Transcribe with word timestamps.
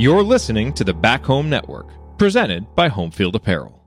You're 0.00 0.22
listening 0.22 0.72
to 0.74 0.84
the 0.84 0.94
Back 0.94 1.24
Home 1.24 1.50
Network, 1.50 1.88
presented 2.18 2.72
by 2.76 2.88
Homefield 2.88 3.34
Apparel. 3.34 3.77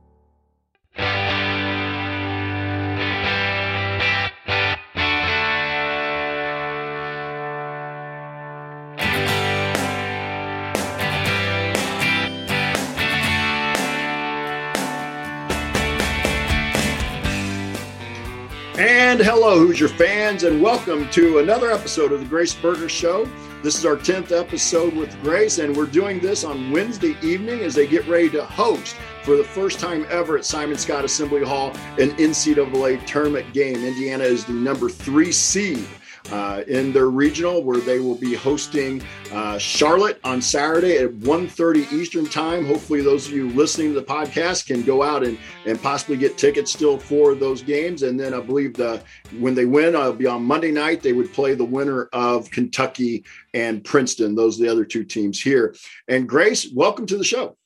And 19.22 19.30
hello, 19.30 19.60
Hoosier 19.60 19.88
fans, 19.88 20.46
and 20.46 20.64
welcome 20.64 21.08
to 21.12 21.38
another 21.38 21.70
episode 21.72 22.12
of 22.12 22.22
the 22.22 22.26
Grace 22.26 22.56
Berger 22.56 22.90
Show. 22.90 23.30
This 23.62 23.78
is 23.78 23.86
our 23.86 23.96
10th 23.96 24.32
episode 24.32 24.96
with 24.96 25.16
Grace, 25.22 25.60
and 25.60 25.78
we're 25.78 25.86
doing 25.86 26.20
this 26.20 26.44
on 26.44 26.72
Wednesday 26.72 27.16
evening 27.22 27.60
as 27.60 27.76
they 27.76 27.86
get 27.86 28.08
ready 28.08 28.32
to 28.32 28.44
host 28.44 28.96
for 29.22 29.36
the 29.36 29.44
first 29.44 29.80
time 29.80 30.08
ever 30.10 30.40
at 30.40 30.44
Simon 30.44 30.76
Skjodt 30.76 31.04
Assembly 31.04 31.46
Hall 31.46 31.70
an 32.00 32.10
NCAA 32.18 33.06
tournament 33.06 33.54
game. 33.54 33.76
Indiana 33.76 34.24
is 34.24 34.44
the 34.44 34.54
number 34.54 34.90
three 34.90 35.32
seed 35.32 35.88
uh, 36.32 36.64
in 36.68 36.92
their 36.92 37.10
regional 37.10 37.64
where 37.64 37.80
they 37.80 38.00
will 38.00 38.16
be 38.16 38.34
hosting 38.34 39.02
uh, 39.32 39.58
Charlotte 39.58 40.20
on 40.24 40.42
Saturday 40.42 40.98
at 40.98 41.12
1.30 41.12 41.92
Eastern 41.92 42.26
time. 42.26 42.66
Hopefully 42.66 43.02
those 43.02 43.28
of 43.28 43.34
you 43.34 43.50
listening 43.50 43.94
to 43.94 44.00
the 44.00 44.06
podcast 44.06 44.68
can 44.68 44.84
go 44.84 45.04
out 45.04 45.24
and, 45.24 45.38
and 45.66 45.82
possibly 45.82 46.18
get 46.18 46.38
tickets 46.38 46.72
still 46.72 46.98
for 46.98 47.34
those 47.36 47.62
games. 47.62 48.04
And 48.04 48.20
then 48.20 48.34
I 48.34 48.40
believe 48.40 48.74
the 48.74 49.02
when 49.40 49.56
they 49.56 49.66
win, 49.66 49.96
I'll 49.96 50.14
be 50.14 50.28
on 50.28 50.44
Monday 50.44 50.72
night. 50.72 51.02
They 51.02 51.14
would 51.14 51.34
play 51.34 51.56
the 51.56 51.66
winner 51.66 52.10
of 52.14 52.50
Kentucky 52.52 53.24
and 53.54 53.84
Princeton. 53.84 54.36
Those 54.36 54.60
are 54.60 54.64
the 54.64 54.72
other 54.72 54.86
two 54.86 55.04
teams 55.04 55.42
here. 55.42 55.76
And 56.08 56.28
Grace, 56.28 56.72
welcome 56.74 57.06
to 57.08 57.18
the 57.18 57.24
show. 57.24 57.58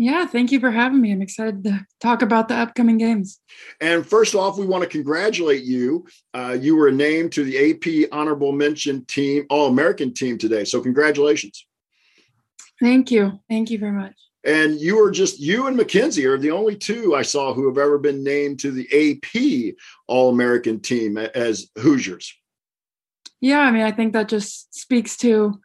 Yeah, 0.00 0.26
thank 0.26 0.52
you 0.52 0.60
for 0.60 0.70
having 0.70 1.00
me. 1.00 1.10
I'm 1.10 1.22
excited 1.22 1.64
to 1.64 1.84
talk 2.00 2.22
about 2.22 2.46
the 2.46 2.54
upcoming 2.54 2.98
games. 2.98 3.40
And 3.80 4.06
first 4.06 4.36
off, 4.36 4.56
we 4.56 4.64
want 4.64 4.84
to 4.84 4.88
congratulate 4.88 5.64
you. 5.64 6.06
Uh, 6.32 6.56
you 6.58 6.76
were 6.76 6.92
named 6.92 7.32
to 7.32 7.42
the 7.42 7.72
AP 7.72 8.08
Honorable 8.12 8.52
Mention 8.52 9.04
Team, 9.06 9.44
All 9.50 9.66
American 9.66 10.14
Team 10.14 10.38
today. 10.38 10.64
So, 10.64 10.80
congratulations. 10.80 11.66
Thank 12.80 13.10
you. 13.10 13.40
Thank 13.50 13.70
you 13.70 13.78
very 13.78 13.92
much. 13.92 14.14
And 14.44 14.80
you 14.80 15.04
are 15.04 15.10
just, 15.10 15.40
you 15.40 15.66
and 15.66 15.76
Mackenzie 15.76 16.26
are 16.26 16.38
the 16.38 16.52
only 16.52 16.76
two 16.76 17.16
I 17.16 17.22
saw 17.22 17.52
who 17.52 17.66
have 17.66 17.76
ever 17.76 17.98
been 17.98 18.22
named 18.22 18.60
to 18.60 18.70
the 18.70 18.86
AP 18.94 19.74
All 20.06 20.30
American 20.30 20.78
Team 20.78 21.18
as 21.18 21.70
Hoosiers. 21.76 22.32
Yeah, 23.40 23.60
I 23.60 23.72
mean, 23.72 23.82
I 23.82 23.90
think 23.90 24.12
that 24.12 24.28
just 24.28 24.72
speaks 24.72 25.16
to 25.18 25.60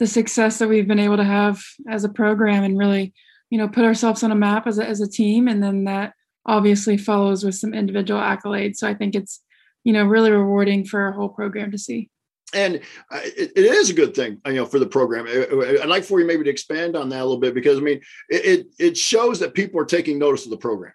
the 0.00 0.08
success 0.08 0.58
that 0.58 0.68
we've 0.68 0.88
been 0.88 0.98
able 0.98 1.16
to 1.18 1.24
have 1.24 1.62
as 1.88 2.02
a 2.02 2.08
program 2.08 2.64
and 2.64 2.76
really 2.76 3.14
you 3.50 3.58
know 3.58 3.68
put 3.68 3.84
ourselves 3.84 4.22
on 4.22 4.32
a 4.32 4.36
map 4.36 4.66
as 4.66 4.78
a, 4.78 4.86
as 4.86 5.00
a 5.00 5.08
team 5.08 5.48
and 5.48 5.62
then 5.62 5.84
that 5.84 6.12
obviously 6.46 6.96
follows 6.96 7.44
with 7.44 7.56
some 7.56 7.74
individual 7.74 8.20
accolades. 8.20 8.76
So 8.76 8.88
i 8.88 8.94
think 8.94 9.14
it's 9.14 9.42
you 9.84 9.92
know 9.92 10.04
really 10.04 10.30
rewarding 10.30 10.84
for 10.84 11.00
our 11.00 11.12
whole 11.12 11.28
program 11.28 11.70
to 11.70 11.78
see. 11.78 12.10
And 12.54 12.76
uh, 13.10 13.20
it, 13.22 13.52
it 13.56 13.64
is 13.64 13.90
a 13.90 13.94
good 13.94 14.14
thing 14.14 14.40
you 14.46 14.54
know 14.54 14.66
for 14.66 14.78
the 14.78 14.86
program. 14.86 15.26
I'd 15.26 15.88
like 15.88 16.04
for 16.04 16.20
you 16.20 16.26
maybe 16.26 16.44
to 16.44 16.50
expand 16.50 16.96
on 16.96 17.08
that 17.10 17.20
a 17.20 17.24
little 17.24 17.40
bit 17.40 17.54
because 17.54 17.78
i 17.78 17.80
mean 17.80 18.00
it, 18.28 18.66
it 18.78 18.96
shows 18.96 19.40
that 19.40 19.54
people 19.54 19.80
are 19.80 19.84
taking 19.84 20.18
notice 20.18 20.44
of 20.44 20.50
the 20.50 20.56
program. 20.56 20.92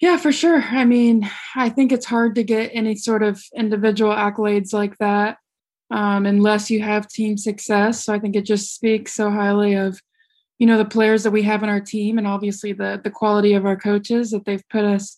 Yeah 0.00 0.16
for 0.16 0.32
sure. 0.32 0.62
I 0.62 0.84
mean 0.84 1.28
i 1.54 1.68
think 1.68 1.92
it's 1.92 2.06
hard 2.06 2.34
to 2.36 2.44
get 2.44 2.70
any 2.74 2.96
sort 2.96 3.22
of 3.22 3.42
individual 3.54 4.12
accolades 4.12 4.72
like 4.72 4.96
that 4.98 5.38
um, 5.90 6.24
unless 6.24 6.70
you 6.70 6.80
have 6.80 7.08
team 7.08 7.36
success. 7.36 8.04
So 8.04 8.12
i 8.14 8.18
think 8.18 8.36
it 8.36 8.44
just 8.44 8.74
speaks 8.74 9.14
so 9.14 9.30
highly 9.30 9.74
of 9.74 10.00
you 10.62 10.66
know 10.66 10.78
the 10.78 10.84
players 10.84 11.24
that 11.24 11.32
we 11.32 11.42
have 11.42 11.64
in 11.64 11.68
our 11.68 11.80
team 11.80 12.18
and 12.18 12.26
obviously 12.28 12.72
the 12.72 13.00
the 13.02 13.10
quality 13.10 13.54
of 13.54 13.66
our 13.66 13.74
coaches 13.74 14.30
that 14.30 14.44
they've 14.44 14.68
put 14.68 14.84
us 14.84 15.16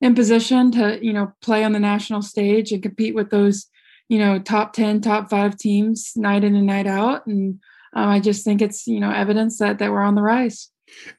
in 0.00 0.14
position 0.14 0.72
to 0.72 0.98
you 1.04 1.12
know 1.12 1.34
play 1.42 1.64
on 1.64 1.72
the 1.72 1.78
national 1.78 2.22
stage 2.22 2.72
and 2.72 2.82
compete 2.82 3.14
with 3.14 3.28
those 3.28 3.66
you 4.08 4.18
know 4.18 4.38
top 4.38 4.72
10 4.72 5.02
top 5.02 5.28
5 5.28 5.54
teams 5.58 6.12
night 6.16 6.44
in 6.44 6.56
and 6.56 6.66
night 6.66 6.86
out. 6.86 7.26
And 7.26 7.60
um, 7.92 8.08
i 8.08 8.20
just 8.20 8.42
think 8.42 8.62
it's 8.62 8.86
you 8.86 8.98
know 8.98 9.10
evidence 9.10 9.58
that 9.58 9.78
that 9.80 9.90
we're 9.90 10.00
on 10.00 10.14
the 10.14 10.22
rise 10.22 10.70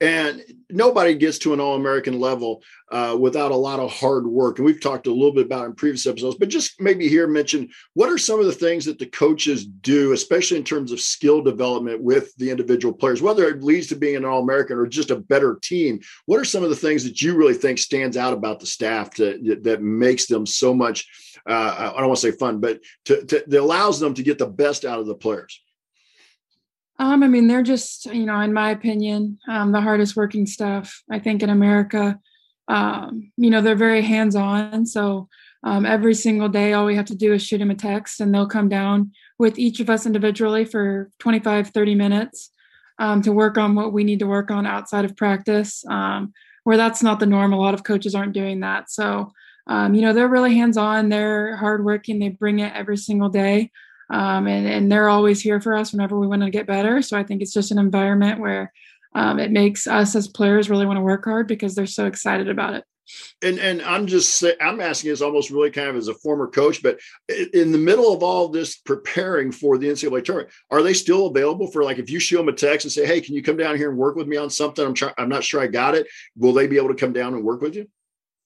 and 0.01 0.43
nobody 0.69 1.15
gets 1.15 1.39
to 1.39 1.53
an 1.53 1.59
All 1.59 1.75
American 1.75 2.19
level 2.19 2.63
uh, 2.91 3.17
without 3.19 3.51
a 3.51 3.55
lot 3.55 3.79
of 3.79 3.91
hard 3.91 4.25
work. 4.25 4.57
And 4.57 4.65
we've 4.65 4.81
talked 4.81 5.07
a 5.07 5.13
little 5.13 5.33
bit 5.33 5.45
about 5.45 5.65
in 5.65 5.73
previous 5.73 6.07
episodes, 6.07 6.37
but 6.37 6.49
just 6.49 6.79
maybe 6.79 7.07
here 7.07 7.27
mention 7.27 7.69
what 7.93 8.09
are 8.09 8.17
some 8.17 8.39
of 8.39 8.45
the 8.45 8.51
things 8.51 8.85
that 8.85 8.99
the 8.99 9.05
coaches 9.05 9.65
do, 9.65 10.13
especially 10.13 10.57
in 10.57 10.63
terms 10.63 10.91
of 10.91 11.01
skill 11.01 11.41
development 11.41 12.01
with 12.01 12.33
the 12.35 12.49
individual 12.49 12.93
players, 12.93 13.21
whether 13.21 13.47
it 13.47 13.63
leads 13.63 13.87
to 13.87 13.95
being 13.95 14.15
an 14.15 14.25
All 14.25 14.41
American 14.41 14.77
or 14.77 14.87
just 14.87 15.11
a 15.11 15.17
better 15.17 15.57
team. 15.61 15.99
What 16.25 16.39
are 16.39 16.45
some 16.45 16.63
of 16.63 16.69
the 16.69 16.75
things 16.75 17.03
that 17.03 17.21
you 17.21 17.35
really 17.35 17.53
think 17.53 17.77
stands 17.77 18.17
out 18.17 18.33
about 18.33 18.59
the 18.59 18.65
staff 18.65 19.11
to, 19.15 19.59
that 19.63 19.81
makes 19.81 20.27
them 20.27 20.45
so 20.45 20.73
much? 20.73 21.07
Uh, 21.47 21.91
I 21.95 21.99
don't 21.99 22.07
want 22.07 22.19
to 22.19 22.31
say 22.31 22.37
fun, 22.37 22.59
but 22.59 22.79
to, 23.05 23.23
to, 23.25 23.43
that 23.47 23.61
allows 23.61 23.99
them 23.99 24.13
to 24.15 24.23
get 24.23 24.37
the 24.37 24.47
best 24.47 24.85
out 24.85 24.99
of 24.99 25.05
the 25.05 25.15
players. 25.15 25.61
Um, 26.99 27.21
I 27.21 27.27
mean, 27.27 27.47
they're 27.47 27.63
just, 27.63 28.05
you 28.07 28.25
know, 28.25 28.39
in 28.39 28.53
my 28.53 28.71
opinion, 28.71 29.37
um, 29.47 29.71
the 29.71 29.81
hardest 29.81 30.15
working 30.15 30.47
staff, 30.47 31.03
I 31.11 31.19
think, 31.19 31.43
in 31.43 31.49
America. 31.49 32.19
Um, 32.67 33.31
you 33.37 33.49
know, 33.49 33.61
they're 33.61 33.75
very 33.75 34.01
hands 34.01 34.35
on. 34.35 34.85
So 34.85 35.29
um, 35.63 35.85
every 35.85 36.15
single 36.15 36.49
day, 36.49 36.73
all 36.73 36.85
we 36.85 36.95
have 36.95 37.05
to 37.05 37.15
do 37.15 37.33
is 37.33 37.45
shoot 37.45 37.59
them 37.59 37.71
a 37.71 37.75
text 37.75 38.19
and 38.19 38.33
they'll 38.33 38.47
come 38.47 38.67
down 38.67 39.11
with 39.37 39.59
each 39.59 39.79
of 39.79 39.89
us 39.89 40.05
individually 40.05 40.65
for 40.65 41.11
25, 41.19 41.69
30 41.69 41.95
minutes 41.95 42.49
um, 42.99 43.21
to 43.21 43.31
work 43.31 43.57
on 43.57 43.75
what 43.75 43.93
we 43.93 44.03
need 44.03 44.19
to 44.19 44.27
work 44.27 44.49
on 44.49 44.65
outside 44.65 45.05
of 45.05 45.15
practice, 45.15 45.85
um, 45.87 46.33
where 46.63 46.77
that's 46.77 47.03
not 47.03 47.19
the 47.19 47.25
norm. 47.27 47.53
A 47.53 47.59
lot 47.59 47.75
of 47.75 47.83
coaches 47.83 48.15
aren't 48.15 48.33
doing 48.33 48.61
that. 48.61 48.89
So, 48.89 49.31
you 49.69 50.01
know, 50.01 50.13
they're 50.13 50.27
really 50.27 50.55
hands 50.55 50.77
on, 50.77 51.09
they're 51.09 51.57
hardworking, 51.57 52.19
they 52.19 52.29
bring 52.29 52.59
it 52.59 52.73
every 52.73 52.97
single 52.97 53.29
day 53.29 53.71
um, 54.09 54.47
and, 54.47 54.67
and 54.67 54.91
they're 54.91 55.09
always 55.09 55.41
here 55.41 55.59
for 55.59 55.75
us 55.75 55.91
whenever 55.91 56.19
we 56.19 56.27
want 56.27 56.41
to 56.41 56.49
get 56.49 56.67
better. 56.67 57.01
So 57.01 57.17
I 57.17 57.23
think 57.23 57.41
it's 57.41 57.53
just 57.53 57.71
an 57.71 57.79
environment 57.79 58.39
where 58.39 58.71
um, 59.15 59.39
it 59.39 59.51
makes 59.51 59.87
us 59.87 60.15
as 60.15 60.27
players 60.27 60.69
really 60.69 60.85
want 60.85 60.97
to 60.97 61.01
work 61.01 61.25
hard 61.25 61.47
because 61.47 61.75
they're 61.75 61.85
so 61.85 62.05
excited 62.05 62.49
about 62.49 62.75
it. 62.75 62.83
And 63.41 63.57
and 63.59 63.81
I'm 63.83 64.05
just 64.05 64.43
I'm 64.59 64.81
asking 64.81 65.11
this 65.11 65.21
almost 65.21 65.49
really 65.49 65.71
kind 65.71 65.87
of 65.87 65.95
as 65.95 66.09
a 66.09 66.13
former 66.13 66.47
coach, 66.47 66.83
but 66.83 66.99
in 67.53 67.71
the 67.71 67.77
middle 67.77 68.13
of 68.13 68.21
all 68.21 68.49
this 68.49 68.75
preparing 68.75 69.51
for 69.51 69.77
the 69.77 69.87
NCAA 69.87 70.25
tournament, 70.25 70.53
are 70.71 70.81
they 70.81 70.93
still 70.93 71.27
available 71.27 71.67
for 71.67 71.85
like 71.85 71.99
if 71.99 72.09
you 72.09 72.19
show 72.19 72.37
them 72.37 72.49
a 72.49 72.53
text 72.53 72.85
and 72.85 72.91
say, 72.91 73.05
"Hey, 73.05 73.21
can 73.21 73.33
you 73.33 73.41
come 73.41 73.55
down 73.55 73.77
here 73.77 73.89
and 73.89 73.97
work 73.97 74.17
with 74.17 74.27
me 74.27 74.35
on 74.35 74.49
something? 74.49 74.85
I'm 74.85 74.93
trying. 74.93 75.13
I'm 75.17 75.29
not 75.29 75.45
sure 75.45 75.61
I 75.61 75.67
got 75.67 75.95
it." 75.95 76.05
Will 76.35 76.51
they 76.51 76.67
be 76.67 76.75
able 76.75 76.89
to 76.89 76.95
come 76.95 77.13
down 77.13 77.33
and 77.33 77.45
work 77.45 77.61
with 77.61 77.75
you? 77.75 77.87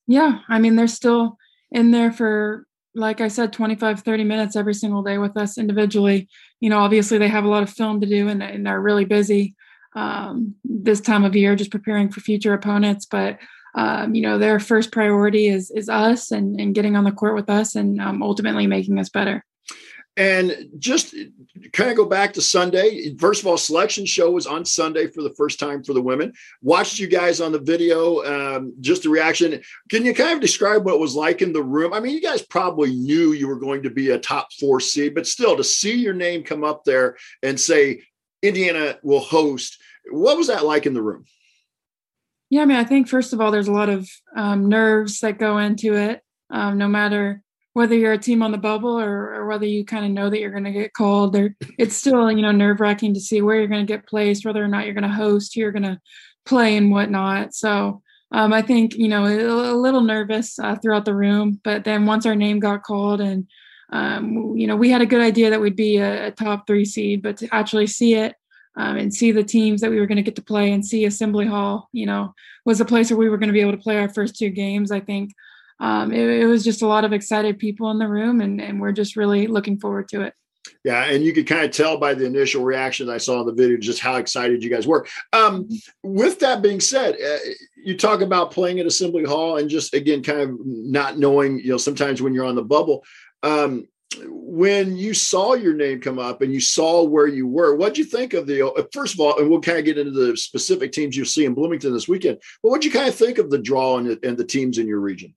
Yeah, 0.06 0.38
I 0.48 0.60
mean 0.60 0.76
they're 0.76 0.86
still 0.86 1.38
in 1.72 1.90
there 1.90 2.12
for 2.12 2.64
like 2.94 3.20
I 3.20 3.28
said, 3.28 3.52
25, 3.52 4.00
30 4.00 4.24
minutes 4.24 4.56
every 4.56 4.74
single 4.74 5.02
day 5.02 5.18
with 5.18 5.36
us 5.36 5.58
individually. 5.58 6.28
You 6.60 6.70
know, 6.70 6.78
obviously 6.78 7.18
they 7.18 7.28
have 7.28 7.44
a 7.44 7.48
lot 7.48 7.62
of 7.62 7.70
film 7.70 8.00
to 8.00 8.06
do 8.06 8.28
and, 8.28 8.42
and 8.42 8.66
they're 8.66 8.80
really 8.80 9.04
busy 9.04 9.54
um, 9.94 10.54
this 10.64 11.00
time 11.00 11.24
of 11.24 11.36
year, 11.36 11.56
just 11.56 11.70
preparing 11.70 12.10
for 12.10 12.20
future 12.20 12.52
opponents. 12.54 13.06
But, 13.06 13.38
um, 13.74 14.14
you 14.14 14.22
know, 14.22 14.38
their 14.38 14.60
first 14.60 14.92
priority 14.92 15.48
is, 15.48 15.70
is 15.70 15.88
us 15.88 16.30
and, 16.30 16.60
and 16.60 16.74
getting 16.74 16.96
on 16.96 17.04
the 17.04 17.12
court 17.12 17.34
with 17.34 17.48
us 17.48 17.74
and 17.74 18.00
um, 18.00 18.22
ultimately 18.22 18.66
making 18.66 18.98
us 18.98 19.08
better. 19.08 19.44
And 20.14 20.68
just 20.78 21.14
kind 21.72 21.90
of 21.90 21.96
go 21.96 22.04
back 22.04 22.34
to 22.34 22.42
Sunday. 22.42 23.14
First 23.18 23.40
of 23.40 23.46
all, 23.46 23.56
selection 23.56 24.04
show 24.04 24.30
was 24.30 24.46
on 24.46 24.64
Sunday 24.66 25.06
for 25.06 25.22
the 25.22 25.34
first 25.38 25.58
time 25.58 25.82
for 25.82 25.94
the 25.94 26.02
women. 26.02 26.34
Watched 26.60 26.98
you 26.98 27.06
guys 27.06 27.40
on 27.40 27.50
the 27.50 27.58
video, 27.58 28.22
um, 28.24 28.74
just 28.80 29.04
the 29.04 29.08
reaction. 29.08 29.62
Can 29.88 30.04
you 30.04 30.14
kind 30.14 30.34
of 30.34 30.40
describe 30.40 30.84
what 30.84 30.94
it 30.94 31.00
was 31.00 31.14
like 31.14 31.40
in 31.40 31.54
the 31.54 31.62
room? 31.62 31.94
I 31.94 32.00
mean, 32.00 32.14
you 32.14 32.20
guys 32.20 32.42
probably 32.42 32.94
knew 32.94 33.32
you 33.32 33.48
were 33.48 33.58
going 33.58 33.84
to 33.84 33.90
be 33.90 34.10
a 34.10 34.18
top 34.18 34.48
four 34.60 34.80
seed, 34.80 35.14
but 35.14 35.26
still 35.26 35.56
to 35.56 35.64
see 35.64 35.94
your 35.94 36.14
name 36.14 36.42
come 36.42 36.62
up 36.62 36.84
there 36.84 37.16
and 37.42 37.58
say 37.58 38.02
Indiana 38.42 38.98
will 39.02 39.20
host, 39.20 39.80
what 40.10 40.36
was 40.36 40.48
that 40.48 40.66
like 40.66 40.84
in 40.84 40.92
the 40.92 41.02
room? 41.02 41.24
Yeah, 42.50 42.62
I 42.62 42.64
mean, 42.66 42.76
I 42.76 42.84
think 42.84 43.08
first 43.08 43.32
of 43.32 43.40
all, 43.40 43.50
there's 43.50 43.68
a 43.68 43.72
lot 43.72 43.88
of 43.88 44.10
um, 44.36 44.68
nerves 44.68 45.20
that 45.20 45.38
go 45.38 45.56
into 45.56 45.94
it. 45.94 46.20
Um, 46.50 46.76
no 46.76 46.86
matter 46.86 47.42
whether 47.74 47.94
you're 47.94 48.12
a 48.12 48.18
team 48.18 48.42
on 48.42 48.52
the 48.52 48.58
bubble 48.58 49.00
or, 49.00 49.34
or 49.34 49.46
whether 49.46 49.64
you 49.64 49.84
kind 49.84 50.04
of 50.04 50.10
know 50.10 50.28
that 50.28 50.40
you're 50.40 50.50
going 50.50 50.64
to 50.64 50.72
get 50.72 50.92
called 50.92 51.36
it's 51.78 51.96
still 51.96 52.30
you 52.30 52.42
know 52.42 52.52
nerve 52.52 52.80
wracking 52.80 53.14
to 53.14 53.20
see 53.20 53.40
where 53.40 53.56
you're 53.56 53.66
going 53.66 53.86
to 53.86 53.92
get 53.92 54.06
placed 54.06 54.44
whether 54.44 54.62
or 54.62 54.68
not 54.68 54.84
you're 54.84 54.94
going 54.94 55.02
to 55.02 55.08
host 55.08 55.54
who 55.54 55.60
you're 55.60 55.72
going 55.72 55.82
to 55.82 56.00
play 56.44 56.76
and 56.76 56.90
whatnot. 56.90 57.54
So 57.54 58.02
um, 58.32 58.52
i 58.52 58.62
think 58.62 58.94
you 58.96 59.08
know 59.08 59.24
a, 59.26 59.72
a 59.72 59.76
little 59.76 60.00
nervous 60.00 60.58
uh, 60.58 60.74
throughout 60.76 61.04
the 61.04 61.14
room 61.14 61.60
but 61.62 61.84
then 61.84 62.06
once 62.06 62.26
our 62.26 62.34
name 62.34 62.58
got 62.58 62.82
called 62.82 63.20
and 63.20 63.46
um, 63.92 64.56
you 64.56 64.66
know 64.66 64.74
we 64.74 64.90
had 64.90 65.02
a 65.02 65.06
good 65.06 65.20
idea 65.20 65.50
that 65.50 65.60
we'd 65.60 65.76
be 65.76 65.98
a, 65.98 66.28
a 66.28 66.30
top 66.30 66.66
three 66.66 66.84
seed 66.84 67.22
but 67.22 67.36
to 67.36 67.54
actually 67.54 67.86
see 67.86 68.14
it 68.14 68.34
um, 68.76 68.96
and 68.96 69.12
see 69.12 69.32
the 69.32 69.44
teams 69.44 69.82
that 69.82 69.90
we 69.90 70.00
were 70.00 70.06
going 70.06 70.16
to 70.16 70.22
get 70.22 70.36
to 70.36 70.42
play 70.42 70.72
and 70.72 70.84
see 70.84 71.04
assembly 71.04 71.46
hall 71.46 71.88
you 71.92 72.06
know 72.06 72.34
was 72.64 72.80
a 72.80 72.86
place 72.86 73.10
where 73.10 73.18
we 73.18 73.28
were 73.28 73.38
going 73.38 73.50
to 73.50 73.52
be 73.52 73.60
able 73.60 73.72
to 73.72 73.78
play 73.78 73.98
our 73.98 74.08
first 74.08 74.36
two 74.36 74.48
games 74.50 74.90
i 74.90 74.98
think 74.98 75.30
um, 75.82 76.12
it, 76.12 76.42
it, 76.42 76.46
was 76.46 76.62
just 76.62 76.82
a 76.82 76.86
lot 76.86 77.04
of 77.04 77.12
excited 77.12 77.58
people 77.58 77.90
in 77.90 77.98
the 77.98 78.06
room, 78.06 78.40
and, 78.40 78.60
and 78.60 78.80
we're 78.80 78.92
just 78.92 79.16
really 79.16 79.48
looking 79.48 79.80
forward 79.80 80.08
to 80.10 80.22
it. 80.22 80.32
Yeah, 80.84 81.06
and 81.06 81.24
you 81.24 81.32
could 81.32 81.48
kind 81.48 81.64
of 81.64 81.72
tell 81.72 81.98
by 81.98 82.14
the 82.14 82.24
initial 82.24 82.62
reactions 82.62 83.08
I 83.08 83.18
saw 83.18 83.40
in 83.40 83.46
the 83.46 83.52
video 83.52 83.76
just 83.78 83.98
how 83.98 84.14
excited 84.14 84.62
you 84.62 84.70
guys 84.70 84.86
were. 84.86 85.08
Um, 85.32 85.64
mm-hmm. 85.64 85.74
with 86.02 86.38
that 86.38 86.62
being 86.62 86.78
said, 86.78 87.16
uh, 87.20 87.38
you 87.84 87.96
talk 87.96 88.20
about 88.20 88.52
playing 88.52 88.78
at 88.78 88.86
Assembly 88.86 89.24
Hall 89.24 89.56
and 89.56 89.68
just 89.68 89.92
again 89.92 90.22
kind 90.22 90.40
of 90.40 90.56
not 90.64 91.18
knowing. 91.18 91.58
You 91.58 91.72
know, 91.72 91.78
sometimes 91.78 92.22
when 92.22 92.32
you're 92.32 92.46
on 92.46 92.54
the 92.54 92.62
bubble. 92.62 93.04
Um, 93.42 93.88
when 94.26 94.94
you 94.94 95.14
saw 95.14 95.54
your 95.54 95.72
name 95.72 95.98
come 95.98 96.18
up 96.18 96.42
and 96.42 96.52
you 96.52 96.60
saw 96.60 97.02
where 97.02 97.26
you 97.26 97.46
were, 97.46 97.74
what'd 97.74 97.96
you 97.96 98.04
think 98.04 98.34
of 98.34 98.46
the 98.46 98.64
uh, 98.64 98.82
first 98.92 99.14
of 99.14 99.20
all, 99.20 99.36
and 99.38 99.50
we'll 99.50 99.60
kind 99.60 99.78
of 99.78 99.84
get 99.84 99.98
into 99.98 100.12
the 100.12 100.36
specific 100.36 100.92
teams 100.92 101.16
you 101.16 101.24
see 101.24 101.44
in 101.44 101.54
Bloomington 101.54 101.92
this 101.92 102.06
weekend, 102.06 102.38
but 102.62 102.68
what'd 102.68 102.84
you 102.84 102.92
kind 102.92 103.08
of 103.08 103.16
think 103.16 103.38
of 103.38 103.50
the 103.50 103.58
draw 103.58 103.96
and 103.96 104.10
the, 104.10 104.20
and 104.22 104.36
the 104.36 104.44
teams 104.44 104.78
in 104.78 104.86
your 104.86 105.00
region? 105.00 105.34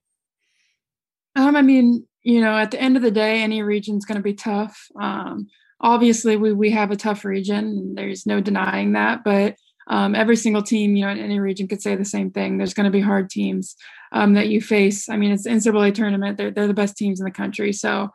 Um, 1.36 1.56
I 1.56 1.62
mean, 1.62 2.06
you 2.24 2.42
know, 2.42 2.58
at 2.58 2.72
the 2.72 2.82
end 2.82 2.96
of 2.96 3.04
the 3.04 3.12
day, 3.12 3.42
any 3.42 3.62
region's 3.62 4.06
going 4.06 4.18
to 4.18 4.24
be 4.24 4.34
tough. 4.34 4.88
Um, 5.00 5.48
obviously, 5.80 6.38
we 6.38 6.54
we 6.54 6.72
have 6.72 6.92
a 6.92 6.96
tough 6.96 7.26
region. 7.26 7.58
and 7.58 7.98
There's 7.98 8.26
no 8.26 8.42
denying 8.42 8.94
that. 8.94 9.24
But 9.24 9.56
um, 9.88 10.16
every 10.16 10.36
single 10.36 10.64
team, 10.64 10.96
you 10.96 11.06
know, 11.06 11.12
in 11.12 11.20
any 11.20 11.40
region 11.40 11.68
could 11.68 11.82
say 11.82 11.96
the 11.96 12.06
same 12.06 12.32
thing. 12.32 12.58
There's 12.58 12.74
going 12.74 12.86
to 12.86 12.92
be 12.92 13.02
hard 13.02 13.30
teams 13.30 13.76
um, 14.12 14.34
that 14.34 14.48
you 14.48 14.62
face. 14.62 15.10
I 15.10 15.18
mean, 15.18 15.32
it's 15.32 15.44
the 15.44 15.52
NCAA 15.52 15.94
tournament. 15.94 16.38
They're 16.38 16.52
they're 16.52 16.68
the 16.68 16.74
best 16.74 16.98
teams 16.98 17.20
in 17.20 17.26
the 17.26 17.32
country. 17.32 17.72
So 17.74 18.10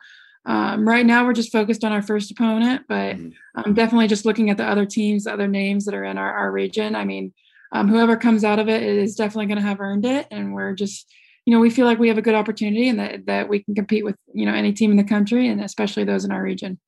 um, 0.45 0.87
right 0.87 1.05
now, 1.05 1.25
we're 1.25 1.33
just 1.33 1.51
focused 1.51 1.83
on 1.83 1.91
our 1.91 2.01
first 2.01 2.31
opponent, 2.31 2.83
but 2.89 3.15
mm-hmm. 3.15 3.29
I'm 3.55 3.73
definitely 3.73 4.07
just 4.07 4.25
looking 4.25 4.49
at 4.49 4.57
the 4.57 4.65
other 4.65 4.85
teams, 4.85 5.25
the 5.25 5.33
other 5.33 5.47
names 5.47 5.85
that 5.85 5.93
are 5.93 6.03
in 6.03 6.17
our, 6.17 6.33
our 6.33 6.51
region. 6.51 6.95
I 6.95 7.05
mean, 7.05 7.33
um, 7.71 7.87
whoever 7.87 8.17
comes 8.17 8.43
out 8.43 8.59
of 8.59 8.67
it 8.67 8.81
is 8.81 9.15
definitely 9.15 9.45
going 9.45 9.59
to 9.59 9.67
have 9.67 9.79
earned 9.79 10.05
it, 10.05 10.27
and 10.31 10.53
we're 10.53 10.73
just 10.73 11.07
you 11.45 11.53
know, 11.53 11.59
we 11.59 11.69
feel 11.69 11.85
like 11.85 11.99
we 11.99 12.07
have 12.07 12.17
a 12.17 12.21
good 12.21 12.35
opportunity 12.35 12.87
and 12.87 12.99
that, 12.99 13.25
that 13.25 13.49
we 13.49 13.63
can 13.63 13.75
compete 13.75 14.05
with, 14.05 14.15
you 14.33 14.45
know, 14.45 14.53
any 14.53 14.73
team 14.73 14.91
in 14.91 14.97
the 14.97 15.03
country 15.03 15.47
and 15.47 15.61
especially 15.63 16.03
those 16.03 16.23
in 16.25 16.31
our 16.31 16.41
region. 16.41 16.79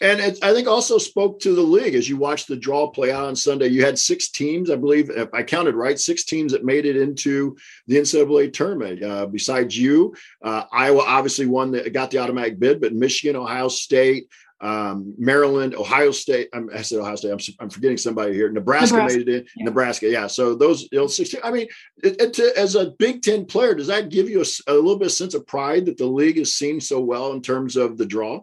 And 0.00 0.20
it, 0.20 0.38
I 0.42 0.52
think 0.52 0.68
also 0.68 0.98
spoke 0.98 1.40
to 1.40 1.54
the 1.54 1.62
league 1.62 1.96
as 1.96 2.08
you 2.08 2.16
watched 2.16 2.46
the 2.46 2.56
draw 2.56 2.88
play 2.90 3.10
out 3.10 3.24
on 3.24 3.34
Sunday. 3.34 3.66
You 3.66 3.84
had 3.84 3.98
six 3.98 4.30
teams, 4.30 4.70
I 4.70 4.76
believe, 4.76 5.10
if 5.10 5.34
I 5.34 5.42
counted 5.42 5.74
right, 5.74 5.98
six 5.98 6.24
teams 6.24 6.52
that 6.52 6.64
made 6.64 6.86
it 6.86 6.96
into 6.96 7.56
the 7.88 7.96
NCAA 7.96 8.52
tournament. 8.52 9.02
Uh, 9.02 9.26
besides 9.26 9.76
you, 9.76 10.14
uh, 10.44 10.64
Iowa 10.70 11.02
obviously 11.04 11.46
won 11.46 11.72
that 11.72 11.92
got 11.92 12.12
the 12.12 12.18
automatic 12.18 12.60
bid, 12.60 12.80
but 12.80 12.94
Michigan, 12.94 13.34
Ohio 13.34 13.66
State, 13.66 14.28
um, 14.60 15.14
Maryland, 15.18 15.74
Ohio 15.74 16.10
State. 16.10 16.48
I'm, 16.52 16.68
I 16.74 16.82
said 16.82 16.98
Ohio 16.98 17.16
State. 17.16 17.30
I'm, 17.30 17.38
I'm 17.60 17.70
forgetting 17.70 17.96
somebody 17.96 18.34
here. 18.34 18.50
Nebraska, 18.50 18.96
Nebraska. 18.96 19.18
made 19.18 19.28
it 19.28 19.34
in. 19.34 19.46
Yeah. 19.56 19.64
Nebraska, 19.64 20.08
yeah. 20.08 20.26
So 20.26 20.54
those, 20.54 20.88
you 20.90 20.98
know, 20.98 21.06
16, 21.06 21.40
I 21.44 21.50
mean, 21.50 21.68
it, 22.02 22.20
it, 22.20 22.32
to, 22.34 22.52
as 22.56 22.74
a 22.74 22.90
Big 22.98 23.22
Ten 23.22 23.44
player, 23.44 23.74
does 23.74 23.86
that 23.86 24.08
give 24.08 24.28
you 24.28 24.42
a, 24.42 24.72
a, 24.72 24.74
little 24.74 24.98
bit 24.98 25.06
of 25.06 25.12
sense 25.12 25.34
of 25.34 25.46
pride 25.46 25.86
that 25.86 25.96
the 25.96 26.06
league 26.06 26.38
is 26.38 26.54
seen 26.54 26.80
so 26.80 27.00
well 27.00 27.32
in 27.32 27.42
terms 27.42 27.76
of 27.76 27.98
the 27.98 28.06
draw? 28.06 28.42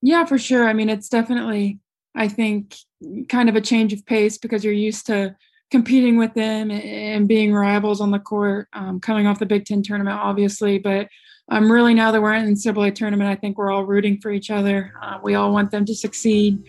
Yeah, 0.00 0.24
for 0.24 0.38
sure. 0.38 0.68
I 0.68 0.72
mean, 0.72 0.88
it's 0.88 1.08
definitely, 1.08 1.80
I 2.14 2.28
think, 2.28 2.76
kind 3.28 3.48
of 3.48 3.56
a 3.56 3.60
change 3.60 3.92
of 3.92 4.06
pace 4.06 4.38
because 4.38 4.64
you're 4.64 4.72
used 4.72 5.06
to 5.06 5.34
competing 5.70 6.16
with 6.16 6.32
them 6.34 6.70
and 6.70 7.28
being 7.28 7.52
rivals 7.52 8.00
on 8.00 8.10
the 8.10 8.18
court, 8.18 8.68
um, 8.72 9.00
coming 9.00 9.26
off 9.26 9.38
the 9.38 9.46
Big 9.46 9.64
Ten 9.64 9.82
tournament, 9.82 10.18
obviously, 10.18 10.78
but 10.78 11.08
um, 11.48 11.70
really 11.70 11.94
now 11.94 12.10
that 12.12 12.20
we're 12.20 12.34
in 12.34 12.46
the 12.46 12.52
NCAA 12.52 12.94
tournament, 12.94 13.30
I 13.30 13.34
think 13.34 13.56
we're 13.58 13.70
all 13.70 13.84
rooting 13.84 14.20
for 14.20 14.30
each 14.30 14.50
other. 14.50 14.92
Uh, 15.00 15.18
we 15.22 15.34
all 15.34 15.52
want 15.52 15.70
them 15.70 15.84
to 15.86 15.94
succeed. 15.94 16.62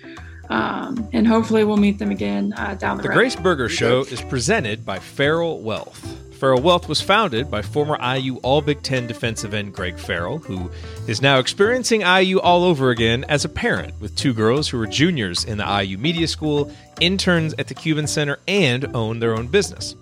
Um, 0.49 1.07
and 1.13 1.27
hopefully 1.27 1.63
we'll 1.63 1.77
meet 1.77 1.99
them 1.99 2.09
again 2.09 2.53
uh, 2.57 2.73
down 2.75 2.97
the, 2.97 3.03
the 3.03 3.09
road. 3.09 3.13
The 3.13 3.19
Grace 3.19 3.35
Berger 3.35 3.69
Show 3.69 4.01
is 4.01 4.21
presented 4.21 4.85
by 4.85 4.97
Farrall 4.97 5.61
Wealth. 5.61 6.03
Farrall 6.39 6.61
Wealth 6.61 6.87
was 6.87 7.01
founded 7.01 7.51
by 7.51 7.61
former 7.61 7.97
IU 8.01 8.37
All 8.37 8.61
Big 8.61 8.81
Ten 8.81 9.05
defensive 9.05 9.53
end 9.53 9.73
Greg 9.73 9.97
Farrall, 9.97 10.43
who 10.45 10.71
is 11.05 11.21
now 11.21 11.37
experiencing 11.37 12.01
IU 12.01 12.39
all 12.39 12.63
over 12.63 12.89
again 12.91 13.25
as 13.27 13.43
a 13.43 13.49
parent 13.49 13.93
with 13.99 14.15
two 14.15 14.33
girls 14.33 14.69
who 14.69 14.81
are 14.81 14.87
juniors 14.87 15.43
in 15.43 15.57
the 15.57 15.83
IU 15.83 15.97
Media 15.97 16.27
School, 16.27 16.71
interns 17.01 17.53
at 17.59 17.67
the 17.67 17.73
Cuban 17.73 18.07
Center, 18.07 18.39
and 18.47 18.85
own 18.95 19.19
their 19.19 19.35
own 19.35 19.47
business. 19.47 19.95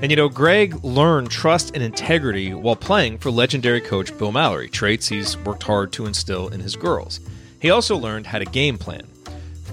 And 0.00 0.12
you 0.12 0.16
know, 0.16 0.28
Greg 0.28 0.84
learned 0.84 1.28
trust 1.28 1.74
and 1.74 1.82
integrity 1.82 2.54
while 2.54 2.76
playing 2.76 3.18
for 3.18 3.32
legendary 3.32 3.80
coach 3.80 4.16
Bill 4.16 4.30
Mallory, 4.30 4.68
traits 4.68 5.08
he's 5.08 5.36
worked 5.38 5.64
hard 5.64 5.92
to 5.94 6.06
instill 6.06 6.48
in 6.48 6.60
his 6.60 6.76
girls. 6.76 7.18
He 7.60 7.70
also 7.70 7.96
learned 7.96 8.26
how 8.28 8.38
to 8.38 8.44
game 8.44 8.78
plan. 8.78 9.02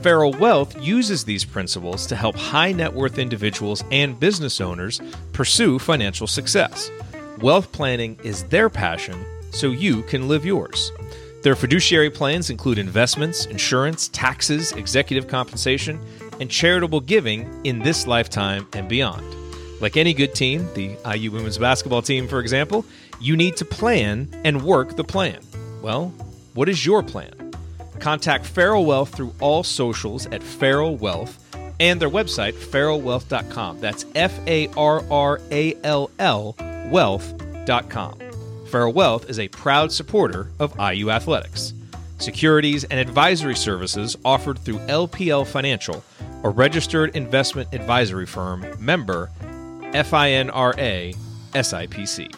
Farrall 0.01 0.37
Wealth 0.39 0.79
uses 0.81 1.25
these 1.25 1.45
principles 1.45 2.07
to 2.07 2.15
help 2.15 2.35
high 2.35 2.71
net 2.71 2.91
worth 2.91 3.19
individuals 3.19 3.83
and 3.91 4.19
business 4.19 4.59
owners 4.59 4.99
pursue 5.31 5.77
financial 5.77 6.25
success. 6.25 6.89
Wealth 7.39 7.71
planning 7.71 8.17
is 8.23 8.45
their 8.45 8.69
passion, 8.69 9.23
so 9.51 9.67
you 9.67 10.01
can 10.03 10.27
live 10.27 10.43
yours. 10.43 10.91
Their 11.43 11.55
fiduciary 11.55 12.09
plans 12.09 12.49
include 12.49 12.79
investments, 12.79 13.45
insurance, 13.45 14.07
taxes, 14.07 14.71
executive 14.71 15.27
compensation, 15.27 15.99
and 16.39 16.49
charitable 16.49 17.01
giving 17.01 17.61
in 17.63 17.77
this 17.79 18.07
lifetime 18.07 18.67
and 18.73 18.89
beyond. 18.89 19.44
Like 19.81 19.97
any 19.97 20.13
good 20.13 20.33
team, 20.33 20.67
the 20.73 20.97
IU 21.15 21.31
women's 21.31 21.57
basketball 21.57 22.01
team, 22.01 22.27
for 22.27 22.39
example, 22.39 22.85
you 23.19 23.35
need 23.35 23.57
to 23.57 23.65
plan 23.65 24.29
and 24.43 24.63
work 24.63 24.95
the 24.95 25.03
plan. 25.03 25.39
Well, 25.81 26.13
what 26.53 26.69
is 26.69 26.85
your 26.85 27.03
plan? 27.03 27.53
Contact 27.99 28.45
Farrall 28.45 28.85
Wealth 28.85 29.15
through 29.15 29.33
all 29.39 29.63
socials 29.63 30.25
at 30.27 30.41
Farrall 30.41 30.97
Wealth 30.97 31.41
and 31.79 31.99
their 31.99 32.09
website, 32.09 32.53
farrallwealth.com. 32.53 33.79
That's 33.81 34.05
F 34.15 34.33
A 34.47 34.67
R 34.77 35.03
R 35.11 35.41
A 35.51 35.75
L 35.83 36.09
L 36.19 36.55
wealth.com. 36.89 38.19
Farrall 38.65 38.93
Wealth 38.93 39.29
is 39.29 39.39
a 39.39 39.47
proud 39.49 39.91
supporter 39.91 40.49
of 40.59 40.77
IU 40.79 41.09
athletics. 41.11 41.73
Securities 42.19 42.83
and 42.85 42.99
advisory 42.99 43.55
services 43.55 44.15
offered 44.23 44.57
through 44.59 44.79
LPL 44.79 45.45
Financial, 45.45 46.03
a 46.43 46.49
registered 46.49 47.15
investment 47.15 47.67
advisory 47.73 48.25
firm 48.25 48.65
member 48.79 49.29
FINRA 50.03 51.15
SIPC. 51.53 52.35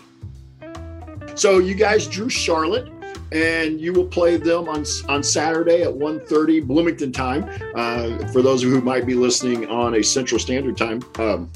So 1.38 1.60
you 1.60 1.76
guys 1.76 2.08
drew 2.08 2.30
Charlotte 2.30 2.92
and 3.32 3.80
you 3.80 3.94
will 3.94 4.08
play 4.08 4.38
them 4.38 4.70
on 4.70 4.86
on 5.10 5.24
Saturday 5.24 5.82
at 5.84 5.94
1:30 5.94 6.66
Bloomington 6.66 7.12
time. 7.12 7.50
Uh, 7.76 8.28
for 8.30 8.42
those 8.42 8.64
of 8.64 8.70
who 8.70 8.82
might 8.82 9.06
be 9.06 9.14
listening 9.14 9.68
on 9.68 9.96
a 9.96 10.04
Central 10.04 10.40
Standard 10.40 10.78
Time, 10.78 11.02
um, 11.20 11.52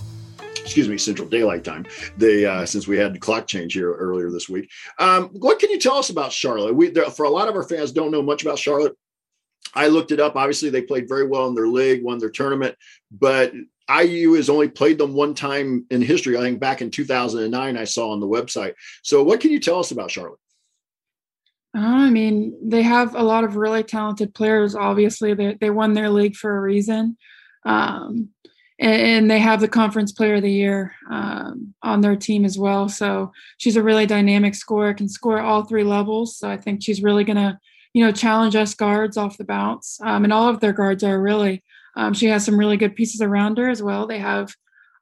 excuse 0.62 0.88
me, 0.88 0.98
Central 0.98 1.27
Daylight 1.27 1.63
Time. 1.63 1.86
They 2.18 2.45
uh, 2.45 2.65
since 2.65 2.88
we 2.88 2.98
had 2.98 3.13
the 3.13 3.19
clock 3.19 3.48
change 3.48 3.74
here 3.74 3.94
earlier 3.94 4.30
this 4.30 4.50
week. 4.50 4.69
Um, 5.00 5.30
what 5.30 5.59
can 5.59 5.69
you 5.69 5.80
tell 5.80 5.95
us 5.95 6.09
about 6.09 6.31
Charlotte? 6.31 6.75
We 6.75 6.89
there, 6.89 7.09
for 7.09 7.25
a 7.25 7.30
lot 7.30 7.48
of 7.48 7.56
our 7.56 7.63
fans 7.63 7.92
don't 7.92 8.12
know 8.12 8.22
much 8.22 8.41
about 8.41 8.60
Charlotte. 8.60 8.96
I 9.74 9.88
looked 9.88 10.12
it 10.12 10.20
up. 10.20 10.36
Obviously, 10.36 10.70
they 10.70 10.81
played 10.81 11.08
very 11.08 11.25
well 11.25 11.48
in 11.48 11.55
their 11.55 11.67
league, 11.67 12.03
won 12.03 12.17
their 12.20 12.29
tournament, 12.29 12.75
but 13.12 13.53
IU 14.00 14.33
has 14.33 14.50
only 14.50 14.67
played 14.67 14.98
them 14.98 15.13
one 15.13 15.33
time 15.33 15.86
in 15.89 16.01
history. 16.01 16.38
I 16.38 16.41
think 16.41 16.60
back 16.60 16.81
in 16.81 16.91
2009, 16.91 17.77
I 17.77 17.83
saw 17.83 18.12
on 18.12 18.19
the 18.19 18.27
website. 18.27 18.74
So, 19.03 19.24
what 19.24 19.39
can 19.39 19.51
you 19.51 19.60
tell 19.60 19.79
us 19.79 19.91
about 19.91 20.12
Charlotte? 20.12 20.39
I 21.74 22.10
mean, 22.10 22.57
they 22.62 22.81
have 22.81 23.15
a 23.15 23.24
lot 23.24 23.43
of 23.43 23.55
really 23.55 23.83
talented 23.83 24.33
players. 24.33 24.75
Obviously, 24.75 25.33
they 25.33 25.57
they 25.60 25.69
won 25.69 25.93
their 25.93 26.10
league 26.10 26.36
for 26.36 26.57
a 26.57 26.62
reason, 26.62 27.17
um, 27.65 28.29
and, 28.77 29.01
and, 29.01 29.31
they 29.31 29.39
have 29.39 29.62
the 29.62 29.67
conference 29.67 30.12
player 30.12 30.36
of 30.36 30.41
the 30.41 30.51
year 30.51 30.93
um, 31.10 31.74
on 31.81 32.01
their 32.01 32.15
team 32.15 32.43
as 32.43 32.57
well. 32.57 32.89
So 32.89 33.31
she's 33.57 33.77
a 33.77 33.83
really 33.83 34.05
dynamic 34.05 34.55
scorer, 34.55 34.93
can 34.93 35.07
score 35.07 35.39
all 35.39 35.63
three 35.63 35.83
levels. 35.83 36.38
So 36.38 36.50
I 36.50 36.57
think 36.57 36.83
she's 36.83 37.03
really 37.03 37.24
going 37.24 37.38
to, 37.38 37.60
you 37.93 38.03
know, 38.03 38.12
challenge 38.12 38.55
us 38.55 38.74
guards 38.74 39.17
off 39.17 39.38
the 39.38 39.45
bounce. 39.45 40.00
Um, 40.03 40.24
and 40.24 40.33
all 40.33 40.50
of 40.50 40.60
their 40.60 40.74
guards 40.74 41.03
are 41.03 41.21
really 41.21 41.63
um, 41.95 42.13
she 42.13 42.27
has 42.27 42.45
some 42.45 42.57
really 42.57 42.77
good 42.77 42.95
pieces 42.95 43.21
around 43.21 43.57
her 43.57 43.69
as 43.69 43.81
well. 43.83 44.07
They 44.07 44.19
have, 44.19 44.53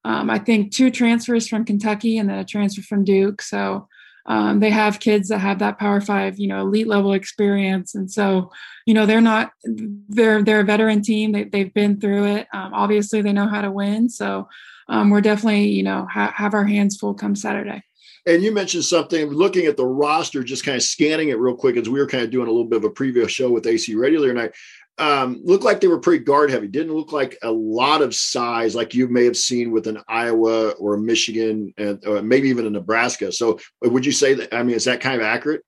um, 0.03 0.29
I 0.29 0.39
think, 0.39 0.72
two 0.72 0.91
transfers 0.91 1.48
from 1.48 1.65
Kentucky 1.65 2.17
and 2.17 2.29
then 2.29 2.39
a 2.39 2.46
transfer 2.46 2.81
from 2.81 3.03
Duke. 3.03 3.41
So 3.41 3.88
um, 4.25 4.60
they 4.60 4.69
have 4.69 5.00
kids 5.00 5.29
that 5.29 5.39
have 5.39 5.60
that 5.60 5.79
Power 5.79 6.01
Five, 6.01 6.39
you 6.39 6.48
know, 6.48 6.62
elite 6.62 6.88
level 6.88 7.13
experience, 7.13 7.96
and 7.96 8.12
so 8.12 8.51
you 8.86 8.93
know 8.93 9.08
they're 9.08 9.22
not 9.22 9.51
they're 9.63 10.43
they're 10.43 10.60
a 10.60 10.65
veteran 10.65 11.01
team. 11.01 11.31
They 11.31 11.46
they've 11.46 11.74
been 11.74 12.00
through 12.00 12.25
it. 12.36 12.48
Um, 12.53 12.74
obviously, 12.74 13.22
they 13.22 13.34
know 13.34 13.48
how 13.48 13.62
to 13.62 13.72
win. 13.72 14.08
So 14.08 14.48
um, 14.88 15.10
we're 15.10 15.22
definitely 15.22 15.69
you 15.69 15.84
know 15.84 16.05
ha- 16.12 16.34
have 16.36 16.53
our 16.53 16.65
hands 16.65 16.96
full 16.96 17.15
come 17.15 17.36
Saturday. 17.36 17.81
And 18.25 18.43
you 18.43 18.51
mentioned 18.51 18.84
something 18.84 19.29
looking 19.29 19.65
at 19.65 19.77
the 19.77 19.86
roster, 19.86 20.43
just 20.43 20.63
kind 20.63 20.77
of 20.77 20.84
scanning 20.84 21.29
it 21.29 21.39
real 21.39 21.55
quick 21.55 21.77
as 21.77 21.89
we 21.89 22.00
were 22.00 22.05
kind 22.05 22.24
of 22.24 22.29
doing 22.29 22.48
a 22.48 22.51
little 22.51 22.67
bit 22.67 22.77
of 22.77 22.84
a 22.84 22.89
previous 22.89 23.31
show 23.31 23.50
with 23.50 23.65
AC 23.65 23.96
Radio 23.96 24.22
the 24.22 24.34
night 24.34 24.51
um, 25.00 25.41
looked 25.44 25.63
like 25.63 25.79
they 25.79 25.88
were 25.88 26.00
pretty 26.00 26.24
guard 26.24 26.50
heavy. 26.50 26.68
Didn't 26.68 26.94
look 26.94 27.12
like 27.12 27.38
a 27.41 27.51
lot 27.51 28.01
of 28.01 28.13
size 28.13 28.75
like 28.75 28.94
you 28.94 29.08
may 29.08 29.24
have 29.25 29.38
seen 29.38 29.72
with 29.72 29.88
an 29.88 30.00
Iowa 30.08 30.72
or 30.72 30.96
a 30.96 31.00
Michigan 31.00 31.74
and 31.77 32.06
or 32.06 32.22
maybe 32.22 32.50
even 32.50 32.68
a 32.68 32.70
Nebraska. 32.70 33.32
So 33.32 33.60
would 33.82 34.06
you 34.06 34.12
say 34.12 34.34
that? 34.36 34.53
I 34.53 34.62
mean, 34.62 34.75
is 34.75 34.84
that 34.86 35.01
kind 35.01 35.15
of 35.15 35.25
accurate? 35.25 35.63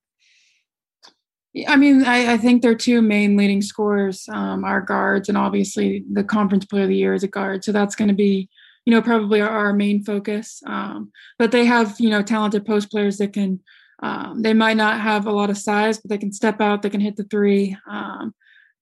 I 1.67 1.75
mean, 1.75 2.03
I, 2.05 2.33
I 2.33 2.38
think 2.38 2.61
their 2.61 2.75
two 2.75 3.01
main 3.01 3.35
leading 3.35 3.61
scorers 3.61 4.27
um, 4.29 4.63
are 4.63 4.81
guards, 4.81 5.27
and 5.27 5.38
obviously 5.38 6.03
the 6.11 6.23
conference 6.23 6.65
player 6.65 6.83
of 6.83 6.89
the 6.89 6.95
year 6.95 7.13
is 7.13 7.23
a 7.23 7.27
guard. 7.27 7.63
So 7.63 7.71
that's 7.71 7.95
going 7.95 8.07
to 8.07 8.13
be, 8.13 8.50
you 8.85 8.91
know, 8.91 9.01
probably 9.01 9.41
our, 9.41 9.50
our 9.50 9.73
main 9.73 10.03
focus. 10.03 10.61
Um, 10.65 11.11
but 11.38 11.51
they 11.51 11.65
have, 11.65 12.00
you 12.00 12.09
know, 12.09 12.21
talented 12.21 12.65
post 12.65 12.91
players 12.91 13.17
that 13.17 13.33
can. 13.33 13.61
Um, 14.03 14.41
they 14.41 14.55
might 14.55 14.77
not 14.77 15.00
have 15.00 15.27
a 15.27 15.31
lot 15.31 15.51
of 15.51 15.59
size, 15.59 16.00
but 16.00 16.09
they 16.09 16.17
can 16.17 16.33
step 16.33 16.59
out. 16.59 16.81
They 16.81 16.89
can 16.89 17.01
hit 17.01 17.17
the 17.17 17.23
three. 17.25 17.77
Um, 17.88 18.33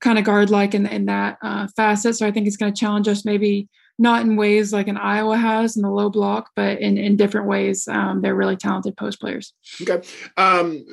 kind 0.01 0.17
of 0.17 0.25
guard 0.25 0.49
like 0.49 0.73
in, 0.73 0.85
in 0.85 1.05
that 1.05 1.37
uh, 1.41 1.67
facet. 1.75 2.15
So 2.15 2.27
I 2.27 2.31
think 2.31 2.47
it's 2.47 2.57
going 2.57 2.73
to 2.73 2.79
challenge 2.79 3.07
us 3.07 3.25
maybe 3.25 3.67
not 3.97 4.21
in 4.21 4.37
ways 4.37 4.71
like 4.71 4.87
an 4.87 4.97
Iowa 4.97 5.37
has 5.37 5.75
in 5.75 5.81
the 5.81 5.91
low 5.91 6.09
block, 6.09 6.51
but 6.55 6.79
in, 6.79 6.97
in 6.97 7.17
different 7.17 7.47
ways. 7.47 7.87
Um, 7.87 8.21
they're 8.21 8.35
really 8.35 8.55
talented 8.55 8.95
post 8.95 9.19
players. 9.19 9.53
Okay. 9.81 10.01
Um, 10.37 10.85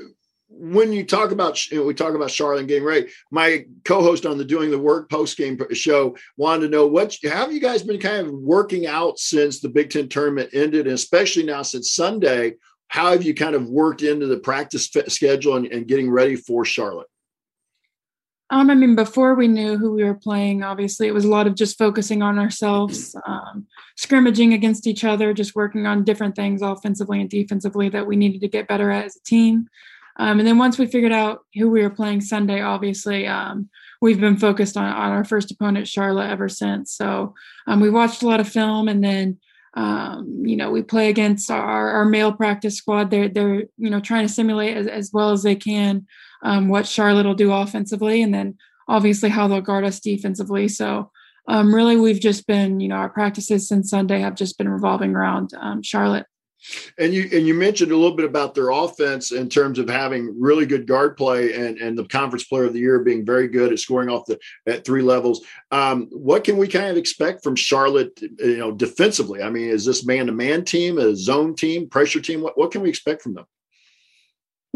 when 0.48 0.92
you 0.92 1.04
talk 1.04 1.32
about 1.32 1.70
you 1.70 1.78
know, 1.78 1.84
we 1.84 1.94
talk 1.94 2.14
about 2.14 2.30
Charlotte 2.30 2.66
getting 2.66 2.84
ready, 2.84 3.08
my 3.30 3.64
co-host 3.84 4.26
on 4.26 4.38
the 4.38 4.44
Doing 4.44 4.70
the 4.70 4.78
Work 4.78 5.10
post 5.10 5.36
game 5.36 5.58
show 5.72 6.16
wanted 6.36 6.62
to 6.62 6.68
know 6.68 6.86
what 6.86 7.16
have 7.24 7.52
you 7.52 7.60
guys 7.60 7.82
been 7.82 8.00
kind 8.00 8.26
of 8.26 8.32
working 8.32 8.86
out 8.86 9.18
since 9.18 9.60
the 9.60 9.68
Big 9.68 9.90
Ten 9.90 10.08
tournament 10.08 10.50
ended, 10.52 10.86
and 10.86 10.94
especially 10.94 11.44
now 11.44 11.62
since 11.62 11.92
Sunday. 11.92 12.54
How 12.88 13.10
have 13.10 13.24
you 13.24 13.34
kind 13.34 13.56
of 13.56 13.68
worked 13.68 14.02
into 14.02 14.26
the 14.26 14.38
practice 14.38 14.88
schedule 15.08 15.56
and, 15.56 15.66
and 15.66 15.88
getting 15.88 16.08
ready 16.08 16.36
for 16.36 16.64
Charlotte? 16.64 17.08
Um, 18.50 18.70
I 18.70 18.74
mean, 18.74 18.94
before 18.94 19.34
we 19.34 19.48
knew 19.48 19.76
who 19.76 19.92
we 19.92 20.04
were 20.04 20.14
playing, 20.14 20.62
obviously 20.62 21.08
it 21.08 21.14
was 21.14 21.24
a 21.24 21.30
lot 21.30 21.48
of 21.48 21.56
just 21.56 21.76
focusing 21.76 22.22
on 22.22 22.38
ourselves, 22.38 23.16
um, 23.26 23.66
scrimmaging 23.96 24.52
against 24.52 24.86
each 24.86 25.02
other, 25.02 25.34
just 25.34 25.56
working 25.56 25.86
on 25.86 26.04
different 26.04 26.36
things 26.36 26.62
offensively 26.62 27.20
and 27.20 27.28
defensively 27.28 27.88
that 27.88 28.06
we 28.06 28.14
needed 28.14 28.40
to 28.42 28.48
get 28.48 28.68
better 28.68 28.90
at 28.90 29.06
as 29.06 29.16
a 29.16 29.22
team. 29.24 29.66
Um, 30.18 30.38
and 30.38 30.46
then 30.46 30.58
once 30.58 30.78
we 30.78 30.86
figured 30.86 31.12
out 31.12 31.44
who 31.54 31.68
we 31.68 31.82
were 31.82 31.90
playing 31.90 32.20
Sunday, 32.20 32.62
obviously 32.62 33.26
um, 33.26 33.68
we've 34.00 34.20
been 34.20 34.36
focused 34.36 34.76
on, 34.76 34.84
on 34.84 35.12
our 35.12 35.24
first 35.24 35.50
opponent, 35.50 35.88
Charlotte, 35.88 36.30
ever 36.30 36.48
since. 36.48 36.92
So 36.92 37.34
um, 37.66 37.80
we 37.80 37.90
watched 37.90 38.22
a 38.22 38.26
lot 38.26 38.40
of 38.40 38.48
film, 38.48 38.88
and 38.88 39.02
then 39.02 39.38
um, 39.74 40.42
you 40.42 40.56
know 40.56 40.70
we 40.70 40.82
play 40.82 41.10
against 41.10 41.50
our, 41.50 41.90
our 41.90 42.04
male 42.06 42.32
practice 42.32 42.76
squad. 42.76 43.10
They're 43.10 43.28
they're 43.28 43.64
you 43.76 43.90
know 43.90 44.00
trying 44.00 44.26
to 44.26 44.32
simulate 44.32 44.76
as, 44.76 44.86
as 44.86 45.10
well 45.12 45.30
as 45.32 45.42
they 45.42 45.56
can 45.56 46.06
um, 46.42 46.68
what 46.68 46.86
Charlotte 46.86 47.26
will 47.26 47.34
do 47.34 47.52
offensively, 47.52 48.22
and 48.22 48.32
then 48.32 48.56
obviously 48.88 49.28
how 49.28 49.48
they'll 49.48 49.60
guard 49.60 49.84
us 49.84 50.00
defensively. 50.00 50.68
So 50.68 51.10
um, 51.48 51.74
really, 51.74 51.96
we've 51.96 52.20
just 52.20 52.46
been, 52.46 52.80
you 52.80 52.88
know, 52.88 52.96
our 52.96 53.08
practices 53.08 53.68
since 53.68 53.90
Sunday 53.90 54.20
have 54.20 54.34
just 54.34 54.58
been 54.58 54.68
revolving 54.68 55.14
around 55.14 55.50
um, 55.60 55.82
Charlotte. 55.82 56.26
And 56.98 57.14
you 57.14 57.28
and 57.32 57.46
you 57.46 57.54
mentioned 57.54 57.92
a 57.92 57.96
little 57.96 58.16
bit 58.16 58.24
about 58.24 58.54
their 58.54 58.70
offense 58.70 59.30
in 59.30 59.48
terms 59.48 59.78
of 59.78 59.88
having 59.88 60.34
really 60.40 60.66
good 60.66 60.86
guard 60.86 61.16
play 61.16 61.52
and, 61.52 61.78
and 61.78 61.96
the 61.96 62.04
conference 62.06 62.44
player 62.44 62.64
of 62.64 62.72
the 62.72 62.80
year 62.80 62.98
being 63.04 63.24
very 63.24 63.46
good 63.46 63.72
at 63.72 63.78
scoring 63.78 64.08
off 64.08 64.26
the 64.26 64.38
at 64.66 64.84
three 64.84 65.02
levels. 65.02 65.44
Um, 65.70 66.08
what 66.10 66.42
can 66.42 66.56
we 66.56 66.66
kind 66.66 66.86
of 66.86 66.96
expect 66.96 67.44
from 67.44 67.54
Charlotte, 67.54 68.18
you 68.20 68.56
know, 68.56 68.72
defensively? 68.72 69.42
I 69.42 69.50
mean, 69.50 69.68
is 69.68 69.84
this 69.84 70.04
man 70.04 70.26
to 70.26 70.32
man 70.32 70.64
team, 70.64 70.98
a 70.98 71.14
zone 71.14 71.54
team, 71.54 71.88
pressure 71.88 72.20
team? 72.20 72.40
What 72.40 72.58
what 72.58 72.72
can 72.72 72.80
we 72.80 72.88
expect 72.88 73.22
from 73.22 73.34
them? 73.34 73.46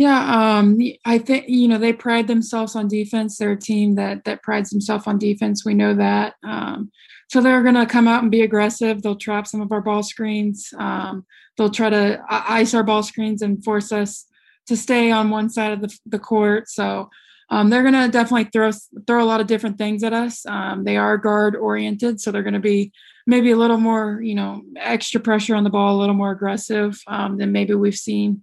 Yeah, 0.00 0.57
um, 0.57 0.78
I 1.04 1.19
think 1.19 1.45
you 1.47 1.69
know 1.69 1.76
they 1.76 1.92
pride 1.92 2.26
themselves 2.26 2.75
on 2.75 2.88
defense. 2.88 3.37
They're 3.37 3.52
a 3.52 3.61
team 3.61 3.97
that 3.97 4.25
that 4.25 4.42
prides 4.42 4.71
themselves 4.71 5.07
on 5.07 5.19
defense. 5.19 5.62
We 5.62 5.75
know 5.75 5.92
that. 5.92 6.37
Um, 6.42 6.90
so 7.28 7.42
they're 7.42 7.62
going 7.62 7.75
to 7.75 7.85
come 7.85 8.09
out 8.09 8.23
and 8.23 8.30
be 8.30 8.40
aggressive. 8.40 9.02
They'll 9.02 9.14
trap 9.14 9.47
some 9.47 9.61
of 9.61 9.71
our 9.73 9.83
ball 9.83 10.02
screens. 10.02 10.73
Um, 10.78 11.26
they'll 11.59 11.69
try 11.69 11.90
to 11.90 12.19
ice 12.30 12.73
our 12.73 12.83
ball 12.83 13.02
screens 13.02 13.42
and 13.42 13.62
force 13.62 13.92
us 13.92 14.25
to 14.69 14.75
stay 14.75 15.11
on 15.11 15.28
one 15.28 15.50
side 15.50 15.73
of 15.73 15.83
the, 15.83 15.95
the 16.07 16.19
court. 16.19 16.71
So 16.71 17.11
um, 17.50 17.69
they're 17.69 17.83
going 17.83 17.92
to 17.92 18.09
definitely 18.09 18.49
throw 18.54 18.71
throw 19.07 19.23
a 19.23 19.28
lot 19.28 19.42
of 19.42 19.49
different 19.49 19.76
things 19.76 20.02
at 20.02 20.14
us. 20.14 20.47
Um, 20.47 20.85
they 20.85 20.97
are 20.97 21.19
guard 21.19 21.57
oriented, 21.57 22.23
so 22.23 22.33
they're 22.33 22.42
going 22.42 22.54
to 22.54 22.59
be 22.59 22.90
maybe 23.26 23.50
a 23.50 23.57
little 23.59 23.76
more, 23.76 24.23
you 24.23 24.35
know, 24.35 24.62
extra 24.78 25.21
pressure 25.21 25.54
on 25.54 25.64
the 25.64 25.69
ball, 25.69 25.95
a 25.95 26.00
little 26.00 26.14
more 26.14 26.30
aggressive 26.30 26.99
um, 27.07 27.37
than 27.37 27.52
maybe 27.52 27.75
we've 27.75 27.95
seen 27.95 28.40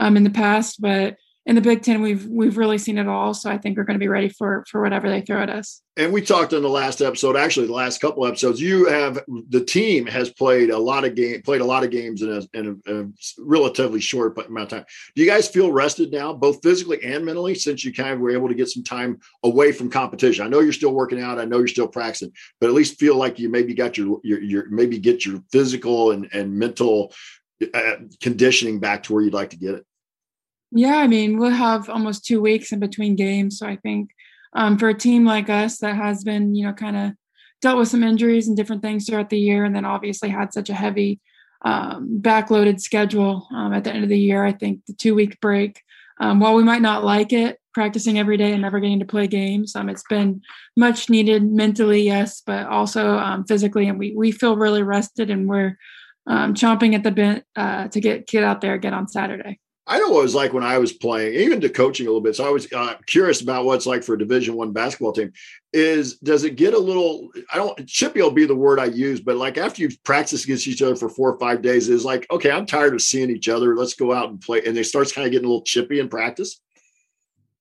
um, 0.00 0.16
in 0.16 0.24
the 0.24 0.30
past. 0.30 0.80
But 0.80 1.16
in 1.46 1.54
the 1.54 1.62
Big 1.62 1.82
Ten, 1.82 2.02
we've 2.02 2.26
we've 2.26 2.58
really 2.58 2.78
seen 2.78 2.98
it 2.98 3.08
all. 3.08 3.32
So 3.32 3.50
I 3.50 3.56
think 3.56 3.76
we're 3.76 3.84
going 3.84 3.98
to 3.98 4.02
be 4.02 4.08
ready 4.08 4.28
for 4.28 4.64
for 4.68 4.82
whatever 4.82 5.08
they 5.08 5.22
throw 5.22 5.42
at 5.42 5.48
us. 5.48 5.82
And 5.96 6.12
we 6.12 6.22
talked 6.22 6.52
in 6.52 6.62
the 6.62 6.68
last 6.68 7.00
episode, 7.00 7.34
actually 7.34 7.66
the 7.66 7.72
last 7.72 8.00
couple 8.00 8.26
episodes. 8.26 8.60
You 8.60 8.86
have 8.86 9.18
the 9.48 9.64
team 9.64 10.06
has 10.06 10.30
played 10.30 10.70
a 10.70 10.78
lot 10.78 11.04
of 11.04 11.14
game, 11.14 11.40
played 11.42 11.62
a 11.62 11.64
lot 11.64 11.82
of 11.82 11.90
games 11.90 12.22
in 12.22 12.30
a, 12.30 12.58
in 12.58 12.80
a, 12.86 13.00
a 13.00 13.06
relatively 13.38 14.00
short 14.00 14.38
amount 14.38 14.72
of 14.72 14.78
time. 14.78 14.84
Do 15.14 15.22
you 15.22 15.28
guys 15.28 15.48
feel 15.48 15.72
rested 15.72 16.12
now, 16.12 16.34
both 16.34 16.62
physically 16.62 17.02
and 17.02 17.24
mentally, 17.24 17.54
since 17.54 17.84
you 17.84 17.92
kind 17.92 18.10
of 18.10 18.20
were 18.20 18.30
able 18.30 18.48
to 18.48 18.54
get 18.54 18.68
some 18.68 18.84
time 18.84 19.18
away 19.42 19.72
from 19.72 19.90
competition? 19.90 20.44
I 20.44 20.48
know 20.48 20.60
you're 20.60 20.72
still 20.72 20.94
working 20.94 21.22
out. 21.22 21.38
I 21.38 21.46
know 21.46 21.58
you're 21.58 21.68
still 21.68 21.88
practicing, 21.88 22.32
but 22.60 22.68
at 22.68 22.74
least 22.74 23.00
feel 23.00 23.16
like 23.16 23.38
you 23.38 23.48
maybe 23.48 23.74
got 23.74 23.96
your 23.96 24.20
your, 24.22 24.42
your 24.42 24.70
maybe 24.70 24.98
get 24.98 25.24
your 25.24 25.42
physical 25.50 26.12
and 26.12 26.28
and 26.32 26.54
mental 26.54 27.12
uh, 27.74 27.96
conditioning 28.20 28.78
back 28.78 29.02
to 29.04 29.14
where 29.14 29.22
you'd 29.22 29.34
like 29.34 29.50
to 29.50 29.56
get 29.58 29.74
it. 29.74 29.86
Yeah, 30.72 30.98
I 30.98 31.06
mean, 31.06 31.38
we'll 31.38 31.50
have 31.50 31.90
almost 31.90 32.24
two 32.24 32.40
weeks 32.40 32.72
in 32.72 32.78
between 32.78 33.16
games. 33.16 33.58
So 33.58 33.66
I 33.66 33.76
think 33.76 34.10
um, 34.54 34.78
for 34.78 34.88
a 34.88 34.94
team 34.94 35.24
like 35.24 35.50
us 35.50 35.78
that 35.78 35.96
has 35.96 36.22
been, 36.22 36.54
you 36.54 36.66
know, 36.66 36.72
kind 36.72 36.96
of 36.96 37.12
dealt 37.60 37.78
with 37.78 37.88
some 37.88 38.04
injuries 38.04 38.48
and 38.48 38.56
different 38.56 38.82
things 38.82 39.06
throughout 39.06 39.30
the 39.30 39.38
year, 39.38 39.64
and 39.64 39.74
then 39.74 39.84
obviously 39.84 40.28
had 40.28 40.52
such 40.52 40.70
a 40.70 40.74
heavy 40.74 41.20
um, 41.62 42.20
backloaded 42.22 42.80
schedule 42.80 43.46
um, 43.52 43.72
at 43.72 43.84
the 43.84 43.92
end 43.92 44.02
of 44.02 44.08
the 44.08 44.18
year, 44.18 44.44
I 44.44 44.52
think 44.52 44.86
the 44.86 44.94
two 44.94 45.14
week 45.14 45.40
break, 45.40 45.82
um, 46.18 46.40
while 46.40 46.54
we 46.54 46.62
might 46.62 46.82
not 46.82 47.04
like 47.04 47.32
it, 47.32 47.58
practicing 47.74 48.18
every 48.18 48.36
day 48.36 48.52
and 48.52 48.62
never 48.62 48.80
getting 48.80 48.98
to 49.00 49.04
play 49.04 49.26
games, 49.26 49.76
um, 49.76 49.88
it's 49.88 50.04
been 50.08 50.40
much 50.76 51.10
needed 51.10 51.44
mentally, 51.44 52.02
yes, 52.02 52.42
but 52.44 52.66
also 52.66 53.18
um, 53.18 53.44
physically. 53.44 53.88
And 53.88 53.98
we, 53.98 54.14
we 54.14 54.32
feel 54.32 54.56
really 54.56 54.82
rested 54.82 55.30
and 55.30 55.48
we're 55.48 55.76
chomping 56.28 56.94
at 56.94 57.02
the 57.02 57.10
bit 57.10 57.44
uh, 57.56 57.88
to 57.88 58.00
get, 58.00 58.26
get 58.26 58.42
out 58.42 58.60
there 58.60 58.74
again 58.74 58.94
on 58.94 59.08
Saturday. 59.08 59.58
I 59.90 59.98
know 59.98 60.10
what 60.10 60.20
it 60.20 60.22
was 60.22 60.36
like 60.36 60.52
when 60.52 60.62
I 60.62 60.78
was 60.78 60.92
playing, 60.92 61.34
even 61.34 61.60
to 61.62 61.68
coaching 61.68 62.06
a 62.06 62.10
little 62.10 62.20
bit. 62.20 62.36
So 62.36 62.46
I 62.46 62.50
was 62.50 62.72
uh, 62.72 62.94
curious 63.06 63.40
about 63.40 63.64
what 63.64 63.74
it's 63.74 63.86
like 63.86 64.04
for 64.04 64.14
a 64.14 64.18
Division 64.18 64.54
One 64.54 64.72
basketball 64.72 65.12
team. 65.12 65.32
Is 65.72 66.16
does 66.18 66.44
it 66.44 66.54
get 66.54 66.74
a 66.74 66.78
little? 66.78 67.28
I 67.52 67.56
don't 67.56 67.88
chippy 67.88 68.22
will 68.22 68.30
be 68.30 68.46
the 68.46 68.54
word 68.54 68.78
I 68.78 68.84
use, 68.84 69.20
but 69.20 69.36
like 69.36 69.58
after 69.58 69.82
you've 69.82 70.00
practiced 70.04 70.44
against 70.44 70.68
each 70.68 70.80
other 70.80 70.94
for 70.94 71.08
four 71.08 71.32
or 71.32 71.38
five 71.40 71.60
days, 71.60 71.88
is 71.88 72.04
like 72.04 72.30
okay, 72.30 72.52
I'm 72.52 72.66
tired 72.66 72.94
of 72.94 73.02
seeing 73.02 73.30
each 73.30 73.48
other. 73.48 73.74
Let's 73.74 73.94
go 73.94 74.12
out 74.12 74.30
and 74.30 74.40
play. 74.40 74.62
And 74.64 74.76
they 74.76 74.84
starts 74.84 75.10
kind 75.10 75.26
of 75.26 75.32
getting 75.32 75.46
a 75.46 75.48
little 75.48 75.64
chippy 75.64 75.98
in 75.98 76.08
practice. 76.08 76.60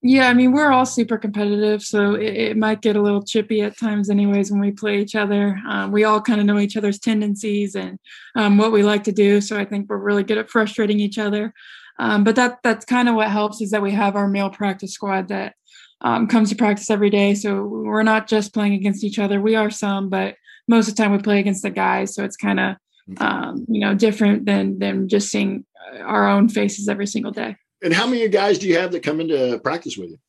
Yeah, 0.03 0.29
I 0.29 0.36
mean 0.36 0.51
we're 0.51 0.71
all 0.71 0.86
super 0.86 1.17
competitive, 1.17 1.81
so 1.81 2.13
it, 2.13 2.36
it 2.36 2.57
might 2.57 2.81
get 2.81 2.95
a 2.95 3.01
little 3.01 3.24
chippy 3.24 3.62
at 3.62 3.77
times, 3.77 4.12
anyways, 4.12 4.51
when 4.51 4.62
we 4.62 4.71
play 4.71 5.00
each 5.00 5.15
other. 5.15 5.59
Um, 5.67 5.91
we 5.91 6.03
all 6.03 6.21
kind 6.21 6.39
of 6.39 6.45
know 6.45 6.59
each 6.59 6.77
other's 6.77 7.00
tendencies 7.00 7.75
and 7.75 7.98
um, 8.36 8.57
what 8.57 8.71
we 8.71 8.83
like 8.83 9.03
to 9.05 9.12
do, 9.12 9.41
so 9.41 9.59
I 9.59 9.65
think 9.65 9.89
we're 9.89 9.98
really 9.98 10.24
good 10.24 10.38
at 10.38 10.51
frustrating 10.51 11.00
each 11.00 11.17
other. 11.17 11.53
Um, 12.00 12.24
but 12.24 12.36
that 12.38 12.60
that's 12.63 12.86
kind 12.86 13.10
of 13.10 13.15
what 13.15 13.29
helps 13.29 13.62
is 13.62 13.72
that 13.72 13.82
we 13.82 13.91
have 13.91 14.15
our 14.15 14.27
male 14.27 14.50
practice 14.50 14.94
squad 14.94 15.27
that 15.27 15.53
um, 16.01 16.27
comes 16.27 16.50
to 16.50 16.56
practice 16.56 16.89
every 16.89 17.10
day. 17.10 17.36
So 17.36 17.63
we're 17.63 18.03
not 18.03 18.27
just 18.27 18.53
playing 18.53 18.74
against 18.74 19.03
each 19.03 19.20
other. 19.20 19.41
We 19.41 19.56
are 19.56 19.70
some, 19.70 20.10
but 20.10 20.36
most 20.68 20.88
of 20.88 20.96
the 20.96 21.03
time 21.03 21.12
we 21.12 21.18
play 21.20 21.39
against 21.39 21.62
the 21.62 21.70
guys. 21.70 22.15
So 22.15 22.24
it's 22.24 22.38
kind 22.38 22.60
of 22.60 22.75
um, 23.18 23.65
you 23.68 23.82
know 23.82 23.94
different 23.94 24.46
than 24.46 24.79
than 24.79 25.10
just 25.10 25.29
seeing 25.29 25.65
our 26.01 26.27
own 26.27 26.48
faces 26.50 26.88
every 26.88 27.08
single 27.08 27.32
day. 27.32 27.58
And 27.82 27.94
how 27.94 28.08
many 28.08 28.27
guys 28.29 28.60
do 28.60 28.68
you 28.68 28.77
have 28.77 28.91
that 28.91 29.03
come 29.03 29.20
into 29.20 29.60
practice 29.60 29.98
with 29.98 30.10
you? 30.10 30.20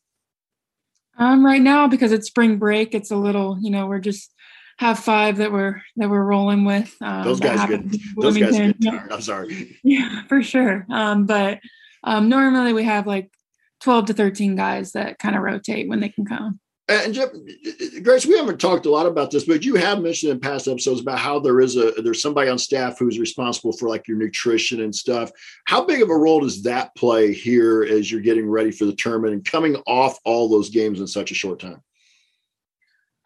Um, 1.18 1.44
right 1.44 1.60
now, 1.60 1.86
because 1.86 2.12
it's 2.12 2.28
spring 2.28 2.58
break, 2.58 2.94
it's 2.94 3.10
a 3.10 3.16
little, 3.16 3.58
you 3.60 3.70
know, 3.70 3.86
we're 3.86 3.98
just 3.98 4.32
have 4.80 4.98
five 4.98 5.36
that 5.36 5.52
we're 5.52 5.82
that 5.96 6.08
we're 6.08 6.24
rolling 6.24 6.64
with. 6.64 6.96
Um, 7.02 7.22
those 7.22 7.38
guys 7.38 7.68
get 7.68 7.82
those 8.16 8.38
guys 8.38 8.56
tired. 8.82 9.12
I'm 9.12 9.20
sorry. 9.20 9.78
Yeah, 9.84 10.22
for 10.26 10.42
sure. 10.42 10.86
Um, 10.88 11.26
but 11.26 11.60
um, 12.02 12.30
normally 12.30 12.72
we 12.72 12.84
have 12.84 13.06
like 13.06 13.30
12 13.82 14.06
to 14.06 14.14
13 14.14 14.56
guys 14.56 14.92
that 14.92 15.18
kind 15.18 15.36
of 15.36 15.42
rotate 15.42 15.86
when 15.86 16.00
they 16.00 16.08
can 16.08 16.24
come. 16.24 16.60
And 16.88 17.12
Jeff, 17.12 17.28
Grace, 18.02 18.24
we 18.24 18.38
haven't 18.38 18.58
talked 18.58 18.86
a 18.86 18.90
lot 18.90 19.04
about 19.04 19.30
this, 19.30 19.44
but 19.44 19.66
you 19.66 19.74
have 19.74 20.00
mentioned 20.00 20.32
in 20.32 20.40
past 20.40 20.66
episodes 20.66 21.02
about 21.02 21.18
how 21.18 21.38
there 21.38 21.60
is 21.60 21.76
a 21.76 21.92
there's 22.02 22.22
somebody 22.22 22.48
on 22.48 22.58
staff 22.58 22.98
who's 22.98 23.18
responsible 23.18 23.72
for 23.72 23.86
like 23.86 24.08
your 24.08 24.16
nutrition 24.16 24.80
and 24.80 24.94
stuff. 24.94 25.30
How 25.66 25.84
big 25.84 26.00
of 26.00 26.08
a 26.08 26.16
role 26.16 26.40
does 26.40 26.62
that 26.62 26.94
play 26.96 27.34
here 27.34 27.82
as 27.82 28.10
you're 28.10 28.22
getting 28.22 28.48
ready 28.48 28.70
for 28.70 28.86
the 28.86 28.94
tournament 28.94 29.34
and 29.34 29.44
coming 29.44 29.76
off 29.86 30.18
all 30.24 30.48
those 30.48 30.70
games 30.70 31.00
in 31.00 31.06
such 31.06 31.30
a 31.30 31.34
short 31.34 31.60
time? 31.60 31.82